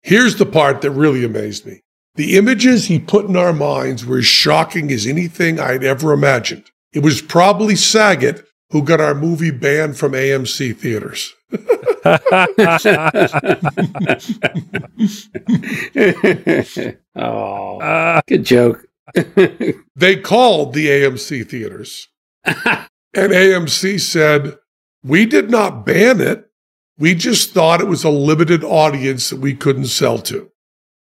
[0.03, 1.81] Here's the part that really amazed me.
[2.17, 6.71] The images he put in our minds were as shocking as anything I'd ever imagined.
[6.93, 11.35] It was probably Saget who got our movie banned from AMC theaters.
[17.17, 18.87] oh, Uh, good joke.
[19.97, 22.09] They called the AMC theaters.
[23.15, 24.59] and AMC said,
[25.03, 26.51] We did not ban it.
[26.99, 30.51] We just thought it was a limited audience that we couldn't sell to.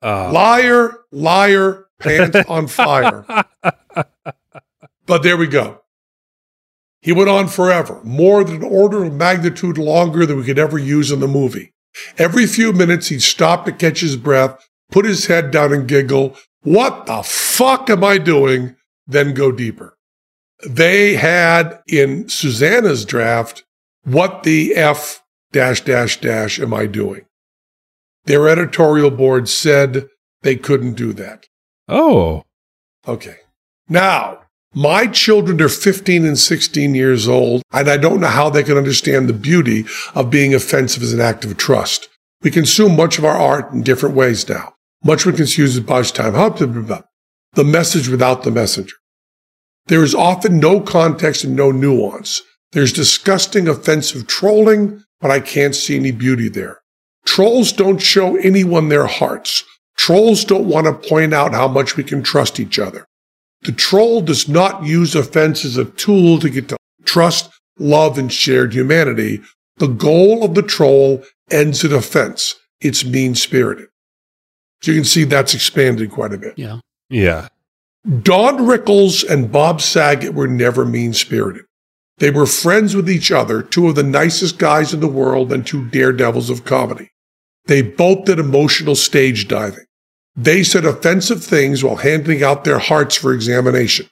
[0.02, 3.26] uh, Liar, liar, pants on fire.
[5.06, 5.82] But there we go.
[7.02, 10.78] He went on forever, more than an order of magnitude longer than we could ever
[10.78, 11.74] use in the movie.
[12.18, 16.38] Every few minutes, he'd stop to catch his breath, put his head down and giggle,
[16.62, 18.76] What the fuck am I doing?
[19.08, 19.98] Then go deeper.
[20.68, 23.64] They had in Susanna's draft,
[24.04, 27.26] What the F dash dash dash am I doing?
[28.26, 30.08] Their editorial board said
[30.42, 31.46] they couldn't do that.
[31.88, 32.44] oh,
[33.08, 33.38] Okay.
[33.90, 34.42] Now,
[34.74, 38.78] my children are 15 and 16 years old, and I don't know how they can
[38.78, 42.08] understand the beauty of being offensive as an act of trust.
[42.42, 44.76] We consume much of our art in different ways now.
[45.04, 46.36] Much we consume as much time.
[46.36, 46.60] Hope.
[46.60, 48.96] The message without the messenger.
[49.88, 52.42] There is often no context and no nuance.
[52.72, 56.80] There's disgusting, offensive trolling, but I can't see any beauty there.
[57.26, 59.64] Trolls don't show anyone their hearts.
[59.98, 63.06] Trolls don't want to point out how much we can trust each other.
[63.62, 68.32] The troll does not use offense as a tool to get to trust, love, and
[68.32, 69.42] shared humanity.
[69.78, 72.56] The goal of the troll ends in offense.
[72.80, 73.88] It's mean spirited.
[74.82, 76.58] So you can see that's expanded quite a bit.
[76.58, 76.80] Yeah.
[77.10, 77.50] yeah.
[78.04, 81.66] Don Rickles and Bob Saget were never mean spirited.
[82.18, 85.66] They were friends with each other, two of the nicest guys in the world and
[85.66, 87.12] two daredevils of comedy.
[87.66, 89.86] They both did emotional stage diving.
[90.36, 94.10] They said offensive things while handing out their hearts for examination.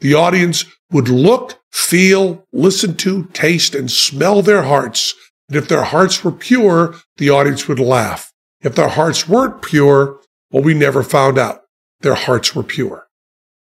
[0.00, 5.14] The audience would look, feel, listen to, taste, and smell their hearts.
[5.48, 8.32] And if their hearts were pure, the audience would laugh.
[8.60, 10.20] If their hearts weren't pure,
[10.50, 11.62] well, we never found out.
[12.00, 13.06] Their hearts were pure.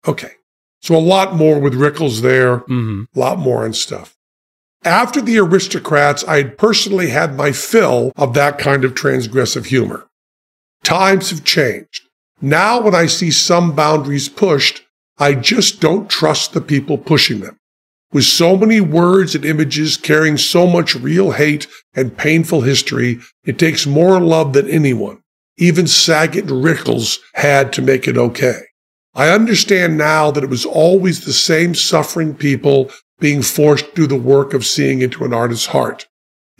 [0.07, 0.31] Okay.
[0.81, 4.15] So a lot more with Rickles there, hmm a lot more and stuff.
[4.83, 10.07] After the aristocrats, I had personally had my fill of that kind of transgressive humor.
[10.83, 12.07] Times have changed.
[12.41, 14.81] Now, when I see some boundaries pushed,
[15.19, 17.57] I just don't trust the people pushing them.
[18.11, 23.59] With so many words and images carrying so much real hate and painful history, it
[23.59, 25.21] takes more love than anyone.
[25.57, 28.61] Even Saget and Rickles had to make it okay.
[29.13, 34.07] I understand now that it was always the same suffering people being forced to do
[34.07, 36.07] the work of seeing into an artist's heart.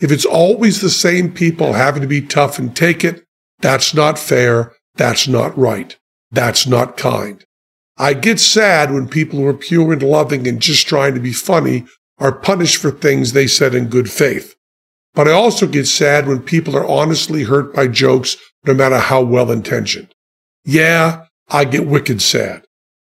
[0.00, 3.24] If it's always the same people having to be tough and take it,
[3.60, 4.72] that's not fair.
[4.96, 5.96] That's not right.
[6.30, 7.44] That's not kind.
[7.96, 11.32] I get sad when people who are pure and loving and just trying to be
[11.32, 11.84] funny
[12.18, 14.56] are punished for things they said in good faith.
[15.14, 18.36] But I also get sad when people are honestly hurt by jokes,
[18.66, 20.12] no matter how well intentioned.
[20.64, 22.64] Yeah, I get wicked sad.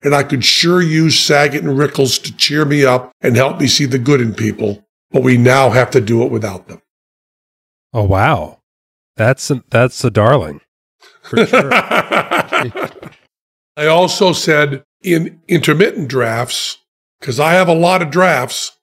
[0.05, 3.68] And I could sure use Saget and Rickles to cheer me up and help me
[3.68, 6.82] see the good in people, but we now have to do it without them.
[7.93, 8.59] Oh wow,
[9.16, 10.61] that's a, that's a darling
[11.22, 11.70] for sure.
[13.76, 16.78] I also said in intermittent drafts,
[17.20, 18.78] because I have a lot of drafts.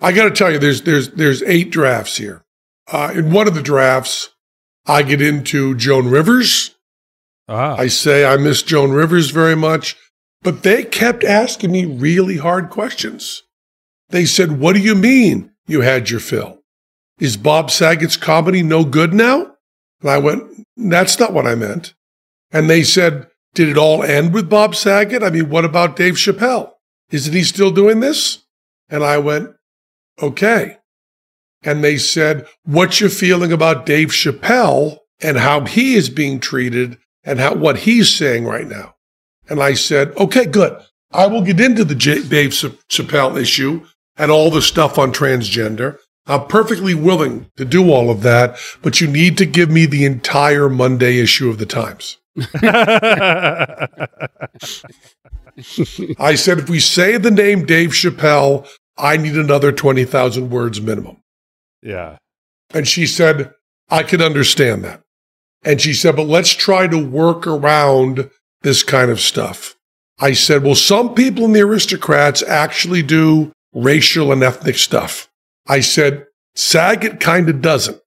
[0.00, 2.44] I got to tell you, there's there's there's eight drafts here.
[2.86, 4.30] Uh, in one of the drafts,
[4.86, 6.73] I get into Joan Rivers.
[7.48, 9.96] Ah, I say I miss Joan Rivers very much,
[10.42, 13.42] but they kept asking me really hard questions.
[14.10, 16.60] They said, "What do you mean you had your fill?
[17.18, 19.56] Is Bob Saget's comedy no good now?"
[20.00, 20.44] And I went,
[20.76, 21.94] "That's not what I meant."
[22.52, 25.22] And they said, "Did it all end with Bob Saget?
[25.22, 26.72] I mean, what about Dave Chappelle?
[27.10, 28.38] Isn't he still doing this?"
[28.88, 29.50] And I went,
[30.20, 30.78] "Okay."
[31.62, 36.98] And they said, "What's your feeling about Dave Chappelle and how he is being treated
[37.24, 38.94] and how what he's saying right now?"
[39.48, 40.76] And I said, "Okay, good.
[41.12, 43.84] I will get into the J- Dave Chappelle issue
[44.16, 45.98] and all the stuff on transgender.
[46.26, 50.04] I'm perfectly willing to do all of that, but you need to give me the
[50.04, 52.16] entire Monday issue of the Times."
[56.18, 58.66] I said, if we say the name Dave Chappelle,
[58.96, 61.18] I need another 20,000 words minimum.
[61.82, 62.16] yeah.
[62.72, 63.52] And she said,
[63.88, 65.02] I can understand that.
[65.64, 68.30] And she said, but let's try to work around
[68.62, 69.76] this kind of stuff.
[70.20, 75.28] I said, well, some people in the aristocrats actually do racial and ethnic stuff.
[75.66, 78.00] I said, Saget kind of doesn't.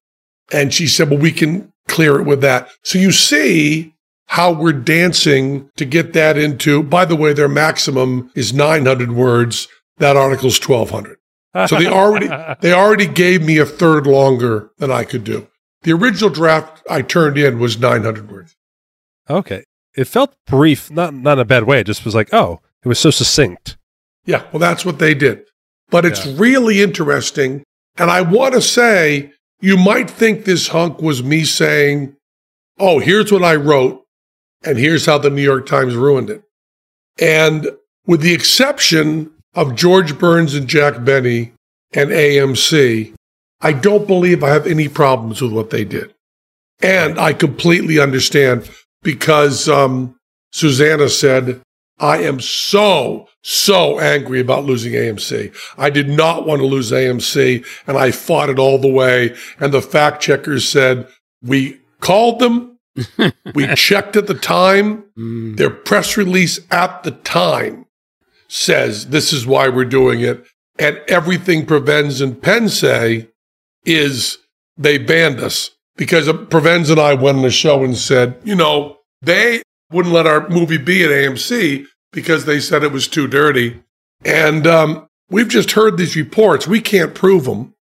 [0.52, 2.70] And she said, well, we can clear it with that.
[2.84, 3.94] So you see
[4.28, 9.68] how we're dancing to get that into, by the way, their maximum is 900 words.
[9.98, 11.18] That article's 1200.
[11.68, 12.30] So they already,
[12.62, 15.48] they already gave me a third longer than I could do.
[15.84, 18.56] The original draft I turned in was 900 words.
[19.30, 19.64] Okay.
[19.96, 21.80] It felt brief, not not in a bad way.
[21.80, 23.78] It just was like, oh, it was so succinct.
[24.26, 25.46] Yeah, well, that's what they did.
[25.90, 26.34] But it's Yeah.
[26.38, 27.64] really interesting.
[27.98, 32.16] And I want to say, you might think this hunk was me saying,
[32.80, 34.04] oh, here's what I wrote,
[34.64, 36.44] and here's how the New York Times ruined it.
[37.20, 37.70] And
[38.06, 41.54] with the exception of George Burns and Jack Benny
[41.94, 43.14] and AMC,
[43.62, 46.14] I don't believe I have any problems with what they did.
[46.82, 48.70] And I completely understand
[49.02, 50.16] because um,
[50.52, 51.62] Susanna said,
[52.00, 55.56] I am so, so angry about losing AMC.
[55.78, 59.36] I did not want to lose AMC and I fought it all the way.
[59.60, 61.08] And the fact checkers said,
[61.42, 62.78] we called them.
[63.56, 65.04] we checked at the time.
[65.18, 65.58] Mm.
[65.58, 67.86] Their press release at the time
[68.48, 70.46] says this is why we're doing it.
[70.80, 73.30] And everything Provenza and Penn say
[73.88, 74.38] is
[74.78, 78.98] they banned us because Provenza and I went on the show and said, you know,
[79.22, 83.82] they wouldn't let our movie be at AMC because they said it was too dirty.
[84.24, 86.68] And um, we've just heard these reports.
[86.68, 87.74] We can't prove them.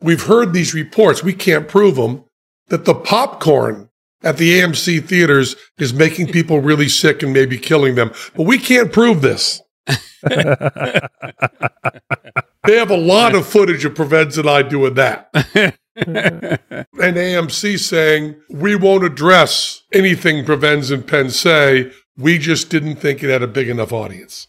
[0.00, 1.22] We've heard these reports.
[1.22, 2.24] We can't prove them
[2.68, 3.88] that the popcorn
[4.22, 8.12] at the AMC theaters is making people really sick and maybe killing them.
[8.34, 9.62] But we can't prove this.
[12.68, 15.30] They have a lot of footage of Provenza and I doing that.
[15.96, 21.90] and AMC saying, we won't address anything Provenza and Penn say.
[22.18, 24.48] We just didn't think it had a big enough audience.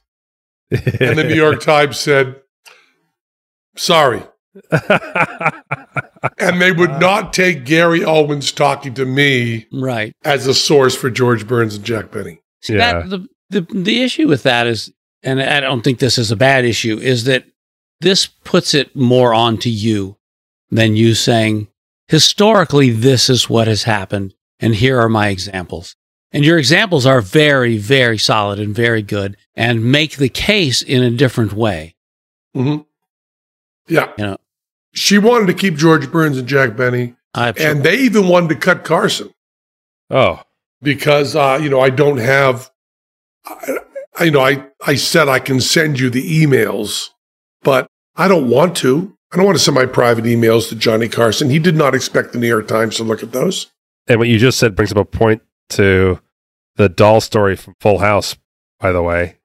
[0.70, 2.42] And the New York Times said,
[3.78, 4.24] sorry.
[6.38, 10.12] And they would not take Gary Owens talking to me Right.
[10.26, 12.42] as a source for George Burns and Jack Benny.
[12.62, 13.04] See, Yeah.
[13.04, 14.92] that, the, the, the issue with that is,
[15.24, 17.46] and I don't think this is a bad issue, is that
[18.02, 20.18] this puts it more onto you
[20.70, 21.68] than you saying,
[22.08, 25.96] historically, this is what has happened, and here are my examples.
[26.32, 31.02] And your examples are very, very solid and very good and make the case in
[31.04, 31.96] a different way.
[32.56, 32.84] Mm-hmm.
[33.88, 34.12] Yeah.
[34.18, 34.38] You know,
[34.94, 38.56] She wanted to keep George Burns and Jack Benny, I, and they even wanted to
[38.56, 39.34] cut Carson.
[40.10, 40.44] oh,
[40.82, 42.72] because uh, you know I don't have.
[43.46, 43.78] I,
[44.18, 47.10] I you know I I said I can send you the emails,
[47.64, 49.16] but I don't want to.
[49.32, 51.50] I don't want to send my private emails to Johnny Carson.
[51.50, 53.68] He did not expect the New York Times to look at those.
[54.08, 56.20] and what you just said brings up a point to
[56.78, 58.36] the doll story from Full House.
[58.80, 59.36] By the way,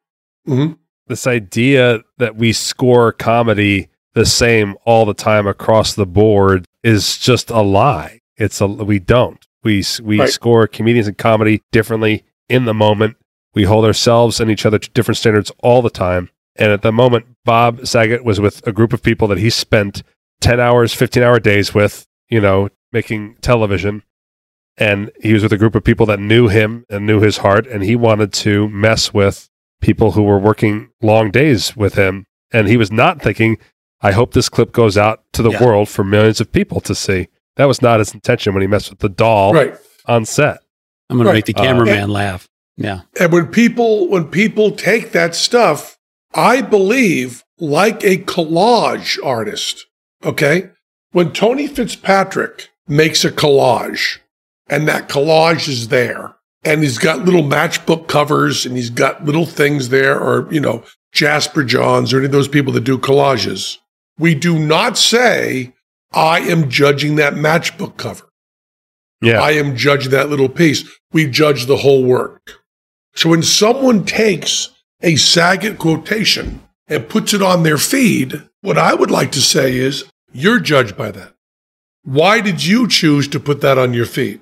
[0.48, 0.78] Mhm.
[1.06, 7.18] this idea that we score comedy the same all the time across the board is
[7.18, 8.20] just a lie.
[8.38, 9.44] It's a we don't.
[9.62, 10.28] We we Right.
[10.30, 13.16] score comedians and comedy differently in the moment.
[13.54, 16.30] We hold ourselves and each other to different standards all the time.
[16.56, 20.02] And at the moment, Bob Saget was with a group of people that he spent
[20.40, 24.02] 10 hours, 15 hour days with, you know, making television.
[24.76, 27.66] And he was with a group of people that knew him and knew his heart.
[27.66, 29.48] And he wanted to mess with
[29.80, 32.24] people who were working long days with him.
[32.52, 33.58] And he was not thinking,
[34.00, 35.64] I hope this clip goes out to the Yeah.
[35.64, 37.28] world for millions of people to see.
[37.56, 39.74] That was not his intention when he messed with the doll Right.
[40.06, 40.58] on set.
[41.08, 42.48] I'm going to make the Uh, cameraman laugh.
[42.76, 43.02] Yeah.
[43.20, 45.93] And when people when people take that stuff,
[46.34, 49.86] I believe like a collage artist.
[50.24, 50.70] Okay,
[51.12, 54.18] when Tony Fitzpatrick makes a collage,
[54.68, 59.46] and that collage is there, and he's got little matchbook covers, and he's got little
[59.46, 63.78] things there, or you know Jasper Johns or any of those people that do collages.
[64.18, 65.72] We do not say
[66.12, 68.28] I am judging that matchbook cover.
[69.20, 69.40] Yeah.
[69.40, 70.84] I am judging that little piece.
[71.12, 72.60] We judge the whole work.
[73.14, 74.70] So when someone takes
[75.04, 79.76] a Saget quotation and puts it on their feed, what I would like to say
[79.76, 81.34] is, you're judged by that.
[82.02, 84.40] Why did you choose to put that on your feed?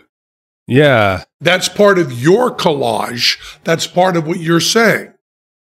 [0.67, 1.25] yeah.
[1.41, 3.37] That's part of your collage.
[3.65, 5.13] That's part of what you're saying.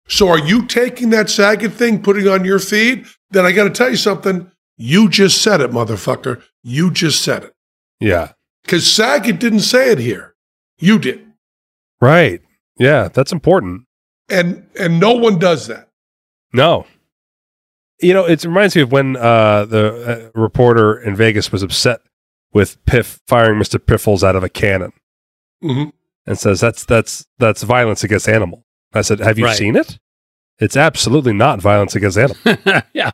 [0.08, 3.04] So are you taking that Saget thing, putting it on your feed?
[3.30, 4.50] Then I got to tell you something.
[4.78, 6.42] You just said it, motherfucker.
[6.62, 7.52] You just said it.
[8.00, 8.32] Yeah.
[8.64, 10.34] Because Saget didn't say it here.
[10.78, 11.26] You did.
[12.00, 12.40] Right.
[12.78, 13.08] Yeah.
[13.12, 13.85] That's important.
[14.28, 15.88] And and no one does that.
[16.52, 16.86] No.
[18.00, 22.00] You know, it reminds me of when uh, the uh, reporter in Vegas was upset
[22.52, 23.84] with Piff firing Mr.
[23.84, 24.92] Piffles out of a cannon
[25.64, 25.92] Mhm.
[26.26, 28.64] and says that's that's that's violence against animal.
[28.92, 29.56] I said, "Have you Right.
[29.56, 29.98] seen it?
[30.58, 32.36] It's absolutely not violence against animal.
[32.92, 33.10] yeah.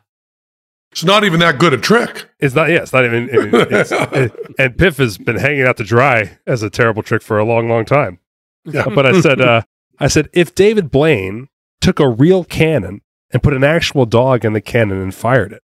[0.91, 2.29] It's not even that good a trick.
[2.39, 2.69] It's not.
[2.69, 3.29] Yeah, it's not even.
[3.29, 7.21] I it's, it- and Piff has been hanging out to dry as a terrible trick
[7.21, 8.19] for a long, long time.
[8.65, 8.85] Yeah.
[8.93, 9.61] But I said, uh,
[9.99, 11.47] I said, if David Blaine
[11.81, 15.61] took a real cannon and put an actual dog in the cannon and fired it,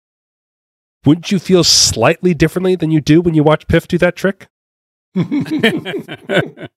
[1.05, 4.49] wouldn't you feel slightly differently than you do when you watch Piff do that trick?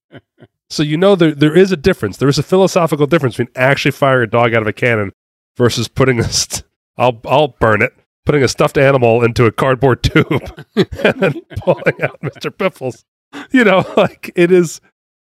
[0.69, 2.17] So you know there there is a difference.
[2.17, 5.13] There is a philosophical difference between actually firing a dog out of a cannon
[5.55, 6.63] versus putting a st-
[6.97, 7.93] I'll I'll burn it,
[8.25, 10.27] putting a stuffed animal into a cardboard tube
[10.75, 12.55] and then pulling out Mr.
[12.55, 13.05] Piffles.
[13.51, 14.81] You know, like it is.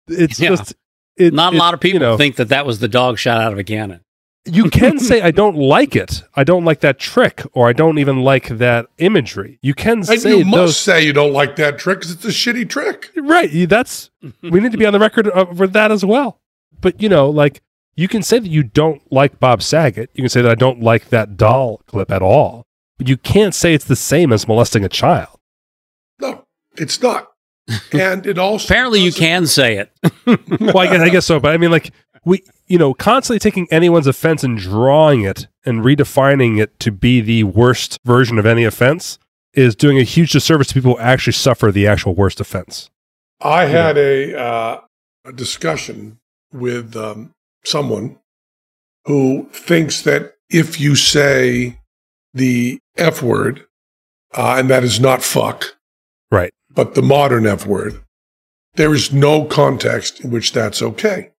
[0.08, 0.48] It's Yeah.
[0.50, 0.74] just
[1.16, 3.18] it, Not a it- lot of people You, know, think that that was the dog
[3.18, 4.00] shot out of a cannon.
[4.44, 6.22] you can say I don't like it.
[6.34, 9.58] I don't like that trick, or I don't even like that imagery.
[9.62, 10.76] You can And say you must those.
[10.78, 13.10] say you don't like that trick because it's a shitty trick.
[13.16, 13.50] Right.
[13.68, 14.10] That's
[14.42, 16.40] we need to be on the record for that as well.
[16.80, 17.62] But you know, like
[17.96, 20.10] you can say that you don't like Bob Saget.
[20.14, 22.64] You can say that I don't like that doll clip at all.
[22.98, 25.38] But you can't say it's the same as molesting a child.
[26.20, 26.44] No,
[26.76, 27.28] it's not.
[27.92, 29.90] And it also Apparently, you can say it.
[30.60, 31.40] Well, I guess, I guess so.
[31.40, 31.92] But I mean, like
[32.24, 37.20] we, you know, constantly taking anyone's offense and drawing it and redefining it to be
[37.20, 39.18] the worst version of any offense
[39.52, 42.90] is doing a huge disservice to people who actually suffer the actual worst offense.
[43.40, 44.80] I had a, uh,
[45.24, 46.18] a discussion
[46.52, 47.32] with um,
[47.64, 48.18] someone
[49.04, 51.78] who thinks that if you say
[52.32, 53.66] the F word,
[54.34, 55.76] uh, and that is not fuck,
[56.34, 56.52] Right.
[56.74, 58.02] But the modern F word,
[58.74, 61.30] there is no context in which that's okay.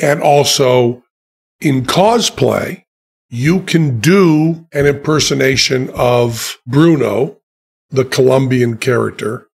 [0.00, 1.02] And also
[1.60, 2.84] in cosplay,
[3.30, 7.38] you can do an impersonation of Bruno,
[7.90, 9.48] the Colombian character,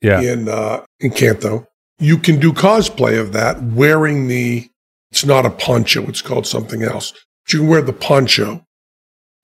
[0.00, 0.20] Yeah.
[0.20, 1.66] in uh, Encanto.
[2.00, 4.68] You can do cosplay of that wearing the.
[5.12, 7.12] It's not a poncho; it's called something else.
[7.44, 8.66] But you can wear the poncho,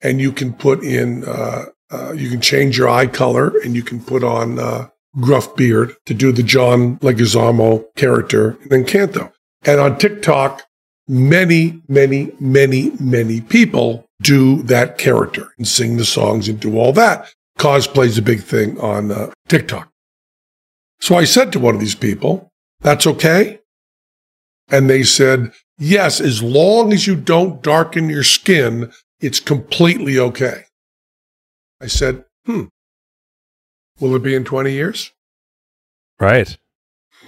[0.01, 1.23] and you can put in.
[1.23, 4.89] Uh, uh, you can change your eye color, and you can put on uh,
[5.19, 9.31] gruff beard to do the John Leguizamo character in Encanto.
[9.63, 10.63] And on TikTok,
[11.07, 16.93] many, many, many, many people do that character and sing the songs and do all
[16.93, 17.33] that.
[17.57, 19.89] Cosplay's a big thing on uh, TikTok.
[21.01, 22.49] So I said to one of these people,
[22.81, 23.59] that's okay.
[24.69, 30.63] And they said, yes, as long as you don't darken your skin, it's completely okay.
[31.81, 32.65] I said, hmm,
[33.99, 35.11] will it be in 20 years?
[36.19, 36.57] Right.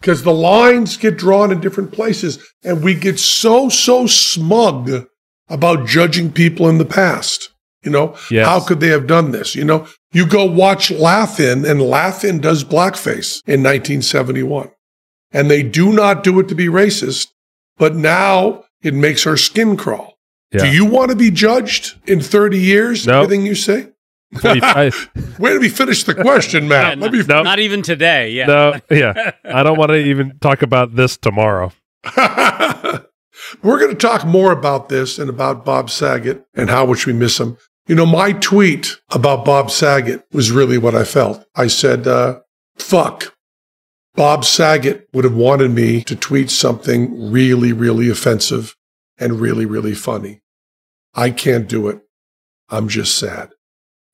[0.00, 5.08] Because the lines get drawn in different places and we get so, so smug
[5.48, 7.50] about judging people in the past.
[7.82, 8.46] You know, Yes.
[8.46, 9.54] how could they have done this?
[9.54, 14.70] You know, you go watch Laugh-In and Laugh-In does blackface in 1971.
[15.32, 17.28] And they do not do it to be racist,
[17.76, 20.14] but now it makes our skin crawl.
[20.52, 20.60] Yeah.
[20.62, 23.06] Do you want to be judged in 30 years?
[23.06, 23.22] No.
[23.22, 23.88] Everything you say?
[24.40, 26.98] 25 Where did we finish the question, Matt?
[26.98, 27.42] Yeah, Let me No.
[27.42, 28.30] Not even today.
[28.30, 28.46] Yeah.
[28.46, 29.32] no, yeah.
[29.44, 31.72] I don't want to even talk about this tomorrow.
[33.62, 37.12] We're going to talk more about this and about Bob Saget and how much we
[37.12, 37.56] miss him.
[37.86, 41.46] You know, my tweet about Bob Saget was really what I felt.
[41.54, 42.40] I said, uh,
[42.76, 43.34] fuck.
[44.14, 48.76] Bob Saget would have wanted me to tweet something really, really offensive
[49.16, 50.42] and really, really funny.
[51.14, 52.00] I can't do it.
[52.68, 53.50] I'm just sad.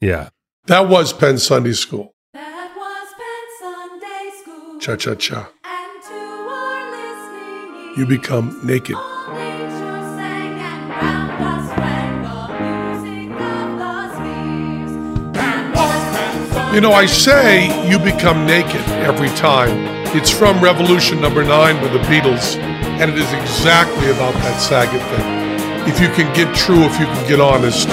[0.01, 0.29] Yeah.
[0.67, 2.15] That was Penn Sunday School.
[2.33, 4.81] That was Penn Sunday School.
[4.81, 5.51] Cha cha cha.
[5.65, 8.97] And to our listening ears, You become naked.
[8.97, 14.93] all nature sang and round us rang the music of the spheres.
[15.35, 19.93] That was Penn Sunday You know, I say you become naked every time.
[20.17, 22.57] It's from Revolution number nine with the Beatles,
[23.01, 25.45] and it is exactly about that Saget thing.
[25.91, 27.89] If you can get true, if you can get honest,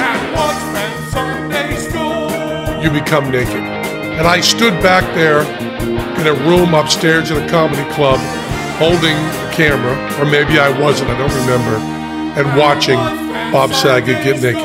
[2.82, 3.56] you become naked.
[3.56, 5.42] And I stood back there
[6.20, 8.20] in a room upstairs in a comedy club
[8.78, 11.78] holding a camera, or maybe I wasn't, I don't remember,
[12.40, 12.98] and watching
[13.52, 14.64] Bob Saget get naked.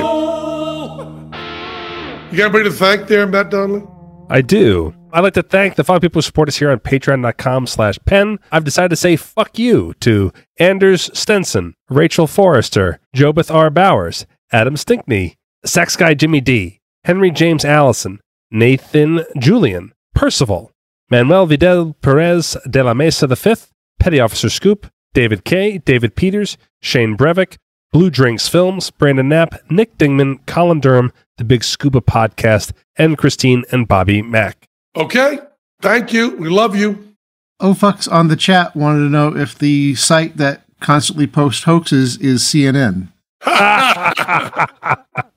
[2.30, 3.86] You got anybody to thank there, Matt Donnelly?
[4.28, 4.94] I do.
[5.12, 8.38] I'd like to thank the five people who support us here on patreon.com slash penn.
[8.52, 13.70] I've decided to say fuck you to Anders Stenson, Rachel Forrester, Jobeth R.
[13.70, 18.18] Bowers, Adam Stinkney, Sax Guy Jimmy D, Henry James Allison,
[18.50, 20.72] Nathan Julian, Percival,
[21.08, 23.54] Manuel Vidal Perez de la Mesa V,
[24.00, 27.58] Petty Officer Scoop, David K., David Peters, Shane Brevick,
[27.92, 33.62] Blue Drinks Films, Brandon Knapp, Nick Dingman, Colin Durham, The Big Scuba Podcast, and Christine
[33.70, 34.66] and Bobby Mack.
[34.96, 35.38] Okay.
[35.80, 36.30] Thank you.
[36.30, 37.14] We love you.
[37.62, 42.42] Ofucks on the chat wanted to know if the site that constantly posts hoaxes is
[42.42, 43.12] CNN.